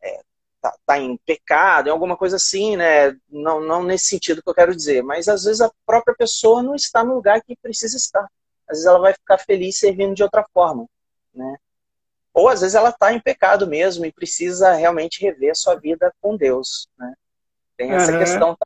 é 0.03 0.21
tá, 0.61 0.77
tá, 0.87 0.99
em 0.99 1.17
pecado, 1.19 1.89
em 1.89 1.93
alguma 1.93 2.17
coisa 2.17 2.37
assim, 2.37 2.77
né? 2.77 3.17
Não, 3.29 3.61
não 3.61 3.83
nesse 3.83 4.07
sentido 4.07 4.43
que 4.43 4.49
eu 4.49 4.55
quero 4.55 4.75
dizer, 4.75 5.03
mas 5.03 5.29
às 5.29 5.45
vezes 5.45 5.61
a 5.61 5.71
própria 5.87 6.17
pessoa 6.17 6.63
não 6.63 6.75
está 6.75 7.05
no 7.05 7.15
lugar 7.15 7.43
que 7.43 7.57
precisa 7.57 7.97
estar. 7.97 8.29
Às 8.69 8.79
vezes 8.79 8.87
ela 8.87 8.99
vai 8.99 9.15
ficar 9.15 9.39
feliz 9.39 9.79
servindo 9.79 10.15
de 10.15 10.23
outra 10.23 10.45
forma, 10.53 10.87
né? 11.35 11.57
Ou 12.39 12.49
às 12.49 12.61
vezes 12.61 12.77
ela 12.77 12.91
está 12.91 13.13
em 13.13 13.21
pecado 13.21 13.67
mesmo 13.67 14.07
e 14.07 14.13
precisa 14.13 14.73
realmente 14.73 15.21
rever 15.21 15.51
a 15.51 15.57
sua 15.57 15.75
vida 15.75 16.15
com 16.21 16.37
Deus. 16.37 16.89
Né? 16.97 17.13
Tem 17.77 17.91
essa 17.91 18.13
uhum. 18.13 18.19
questão. 18.21 18.59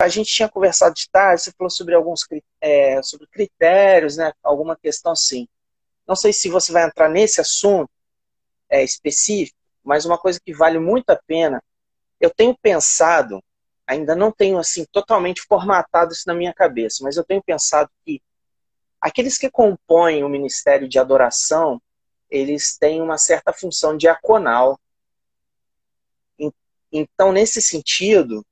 A 0.00 0.08
gente 0.08 0.32
tinha 0.32 0.48
conversado 0.48 0.94
de 0.94 1.10
tarde, 1.10 1.42
você 1.42 1.52
falou 1.52 1.68
sobre 1.68 1.96
alguns 1.96 2.24
é, 2.60 3.02
sobre 3.02 3.26
critérios, 3.26 4.16
né? 4.16 4.32
alguma 4.40 4.76
questão 4.76 5.10
assim. 5.10 5.48
Não 6.10 6.16
sei 6.16 6.32
se 6.32 6.50
você 6.50 6.72
vai 6.72 6.84
entrar 6.84 7.08
nesse 7.08 7.40
assunto 7.40 7.88
é, 8.68 8.84
específico, 8.84 9.56
mas 9.82 10.04
uma 10.04 10.18
coisa 10.18 10.38
que 10.44 10.52
vale 10.52 10.78
muito 10.78 11.08
a 11.08 11.16
pena, 11.16 11.62
eu 12.20 12.28
tenho 12.28 12.54
pensado, 12.60 13.42
ainda 13.86 14.14
não 14.14 14.30
tenho 14.30 14.58
assim 14.58 14.84
totalmente 14.92 15.40
formatado 15.42 16.12
isso 16.12 16.24
na 16.26 16.34
minha 16.34 16.52
cabeça, 16.52 17.02
mas 17.02 17.16
eu 17.16 17.24
tenho 17.24 17.42
pensado 17.42 17.88
que 18.04 18.20
Aqueles 19.00 19.38
que 19.38 19.50
compõem 19.50 20.22
o 20.22 20.28
ministério 20.28 20.86
de 20.86 20.98
adoração, 20.98 21.80
eles 22.28 22.76
têm 22.76 23.00
uma 23.00 23.16
certa 23.16 23.52
função 23.52 23.96
diaconal. 23.96 24.78
Então, 26.92 27.32
nesse 27.32 27.62
sentido, 27.62 28.44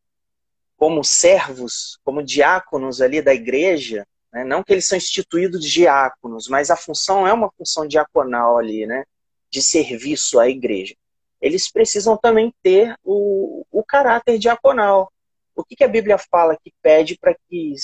como 0.76 1.04
servos, 1.04 1.98
como 2.02 2.22
diáconos 2.22 3.02
ali 3.02 3.20
da 3.20 3.34
igreja, 3.34 4.06
né, 4.32 4.44
não 4.44 4.62
que 4.62 4.72
eles 4.72 4.86
são 4.86 4.98
instituídos 4.98 5.62
de 5.62 5.70
diáconos, 5.70 6.48
mas 6.48 6.70
a 6.70 6.76
função 6.76 7.26
é 7.26 7.32
uma 7.32 7.50
função 7.52 7.86
diaconal 7.86 8.58
ali, 8.58 8.86
né, 8.86 9.04
de 9.50 9.62
serviço 9.62 10.38
à 10.38 10.48
igreja. 10.48 10.94
Eles 11.40 11.70
precisam 11.70 12.16
também 12.16 12.52
ter 12.62 12.96
o, 13.04 13.64
o 13.70 13.84
caráter 13.84 14.38
diaconal. 14.38 15.12
O 15.54 15.64
que, 15.64 15.76
que 15.76 15.84
a 15.84 15.88
Bíblia 15.88 16.18
fala 16.18 16.56
que 16.56 16.72
pede 16.82 17.16
para 17.16 17.34
que 17.48 17.74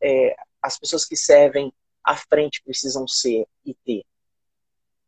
é, 0.00 0.36
as 0.60 0.78
pessoas 0.78 1.04
que 1.04 1.16
servem 1.16 1.72
à 2.04 2.16
frente 2.16 2.62
precisam 2.62 3.06
ser 3.06 3.46
e 3.64 3.74
ter. 3.74 4.04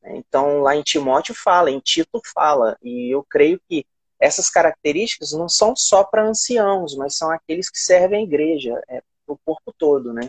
Então, 0.05 0.61
lá 0.61 0.75
em 0.75 0.83
Timóteo 0.83 1.35
fala, 1.35 1.71
em 1.71 1.81
Tito 1.81 2.21
fala, 2.33 2.79
e 2.83 3.15
eu 3.15 3.25
creio 3.29 3.61
que 3.69 3.85
essas 4.19 4.49
características 4.49 5.33
não 5.33 5.49
são 5.49 5.77
só 5.77 6.03
para 6.03 6.27
anciãos, 6.27 6.97
mas 6.97 7.17
são 7.17 7.31
aqueles 7.31 7.71
que 7.71 7.79
servem 7.79 8.21
a 8.21 8.23
igreja. 8.23 8.81
É, 8.89 9.03
o 9.27 9.37
corpo 9.37 9.73
todo, 9.77 10.13
né? 10.13 10.29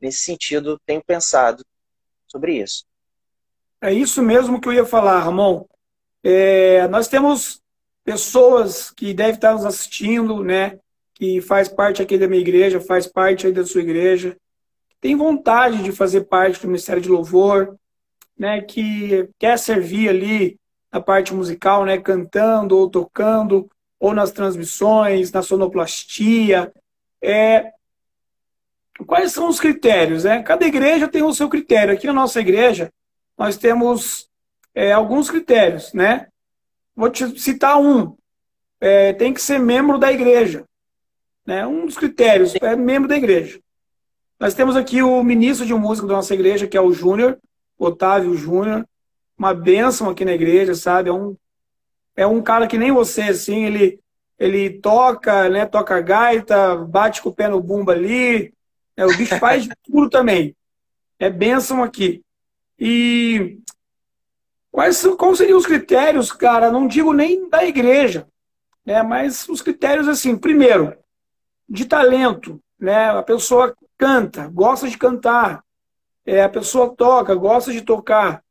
Nesse 0.00 0.20
sentido, 0.20 0.80
tenho 0.86 1.02
pensado 1.04 1.64
sobre 2.26 2.54
isso. 2.62 2.84
É 3.80 3.92
isso 3.92 4.22
mesmo 4.22 4.60
que 4.60 4.68
eu 4.68 4.72
ia 4.72 4.84
falar, 4.84 5.20
Ramon. 5.20 5.64
É, 6.22 6.86
nós 6.88 7.08
temos 7.08 7.60
pessoas 8.04 8.90
que 8.90 9.14
devem 9.14 9.34
estar 9.34 9.52
nos 9.52 9.64
assistindo, 9.64 10.42
né? 10.42 10.78
Que 11.14 11.40
faz 11.40 11.68
parte 11.68 12.02
aqui 12.02 12.18
da 12.18 12.28
minha 12.28 12.40
igreja, 12.40 12.80
faz 12.80 13.06
parte 13.06 13.46
aí 13.46 13.52
da 13.52 13.64
sua 13.64 13.82
igreja, 13.82 14.36
tem 15.00 15.16
vontade 15.16 15.82
de 15.82 15.92
fazer 15.92 16.22
parte 16.22 16.60
do 16.60 16.66
Ministério 16.66 17.00
de 17.00 17.08
Louvor, 17.08 17.76
né? 18.38 18.60
Que 18.60 19.28
quer 19.38 19.58
servir 19.58 20.08
ali 20.08 20.58
na 20.92 21.00
parte 21.00 21.32
musical, 21.32 21.84
né? 21.84 21.98
Cantando 21.98 22.76
ou 22.76 22.90
tocando, 22.90 23.70
ou 23.98 24.12
nas 24.12 24.30
transmissões, 24.30 25.32
na 25.32 25.42
sonoplastia. 25.42 26.72
É, 27.22 27.72
quais 29.06 29.32
são 29.32 29.48
os 29.48 29.60
critérios? 29.60 30.24
Né? 30.24 30.42
Cada 30.42 30.66
igreja 30.66 31.08
tem 31.08 31.22
o 31.22 31.32
seu 31.32 31.48
critério. 31.48 31.92
Aqui 31.94 32.06
na 32.06 32.12
nossa 32.12 32.40
igreja, 32.40 32.92
nós 33.36 33.56
temos 33.56 34.28
é, 34.74 34.92
alguns 34.92 35.30
critérios. 35.30 35.92
Né? 35.92 36.26
Vou 36.94 37.10
te 37.10 37.38
citar 37.38 37.80
um. 37.80 38.16
É, 38.80 39.12
tem 39.12 39.32
que 39.32 39.42
ser 39.42 39.58
membro 39.58 39.98
da 39.98 40.12
igreja. 40.12 40.64
Né? 41.46 41.66
Um 41.66 41.86
dos 41.86 41.96
critérios 41.96 42.54
é 42.60 42.76
membro 42.76 43.08
da 43.08 43.16
igreja. 43.16 43.60
Nós 44.38 44.54
temos 44.54 44.76
aqui 44.76 45.02
o 45.02 45.22
ministro 45.22 45.66
de 45.66 45.74
música 45.74 46.06
da 46.06 46.14
nossa 46.14 46.32
igreja, 46.32 46.66
que 46.66 46.76
é 46.76 46.80
o 46.80 46.92
Júnior, 46.92 47.38
Otávio 47.78 48.34
Júnior. 48.34 48.86
Uma 49.36 49.52
bênção 49.52 50.08
aqui 50.08 50.24
na 50.24 50.32
igreja, 50.32 50.74
sabe? 50.74 51.10
É 51.10 51.12
um, 51.12 51.36
é 52.16 52.26
um 52.26 52.40
cara 52.40 52.66
que 52.66 52.78
nem 52.78 52.92
você, 52.92 53.22
assim, 53.22 53.64
ele, 53.64 54.00
ele 54.38 54.70
toca, 54.70 55.48
né? 55.48 55.66
Toca 55.66 56.00
gaita, 56.00 56.76
bate 56.76 57.20
com 57.20 57.28
o 57.28 57.34
pé 57.34 57.48
no 57.48 57.60
bumbo 57.60 57.90
ali, 57.90 58.54
é, 59.00 59.06
o 59.06 59.16
bicho 59.16 59.38
faz 59.38 59.64
de 59.64 59.70
tudo 59.82 60.10
também. 60.10 60.54
É 61.18 61.30
bênção 61.30 61.82
aqui. 61.82 62.22
E 62.78 63.58
quais, 64.70 65.02
quais 65.18 65.38
seriam 65.38 65.56
os 65.56 65.64
critérios, 65.64 66.30
cara? 66.30 66.70
Não 66.70 66.86
digo 66.86 67.14
nem 67.14 67.48
da 67.48 67.64
igreja, 67.64 68.28
né? 68.84 69.02
mas 69.02 69.48
os 69.48 69.62
critérios, 69.62 70.06
assim, 70.06 70.36
primeiro, 70.36 70.94
de 71.66 71.86
talento. 71.86 72.60
Né? 72.78 73.10
A 73.10 73.22
pessoa 73.22 73.74
canta, 73.96 74.48
gosta 74.48 74.86
de 74.86 74.98
cantar. 74.98 75.64
É, 76.26 76.42
a 76.42 76.48
pessoa 76.48 76.94
toca, 76.94 77.34
gosta 77.34 77.72
de 77.72 77.80
tocar. 77.80 78.44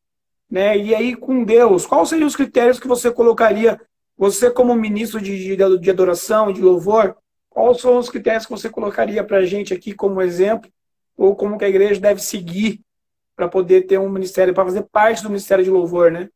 Né? 0.49 0.77
E 0.79 0.95
aí, 0.95 1.15
com 1.15 1.43
Deus, 1.43 1.85
quais 1.85 2.09
seriam 2.09 2.27
os 2.27 2.35
critérios 2.35 2.79
que 2.79 2.88
você 2.88 3.12
colocaria, 3.12 3.79
você 4.17 4.49
como 4.49 4.73
ministro 4.73 5.21
de, 5.21 5.55
de, 5.55 5.77
de 5.77 5.89
adoração, 5.91 6.51
de 6.51 6.59
louvor, 6.59 7.15
Quais 7.49 7.81
são 7.81 7.97
os 7.97 8.09
critérios 8.09 8.45
que 8.45 8.51
você 8.51 8.69
colocaria 8.69 9.23
para 9.23 9.38
a 9.38 9.45
gente 9.45 9.73
aqui 9.73 9.93
como 9.93 10.21
exemplo, 10.21 10.71
ou 11.17 11.35
como 11.35 11.57
que 11.57 11.65
a 11.65 11.69
igreja 11.69 11.99
deve 11.99 12.21
seguir 12.21 12.81
para 13.35 13.47
poder 13.47 13.88
ter 13.88 13.97
um 13.97 14.09
ministério, 14.09 14.53
para 14.53 14.65
fazer 14.65 14.83
parte 14.83 15.23
do 15.23 15.29
ministério 15.29 15.63
de 15.63 15.69
louvor, 15.69 16.12
né? 16.12 16.29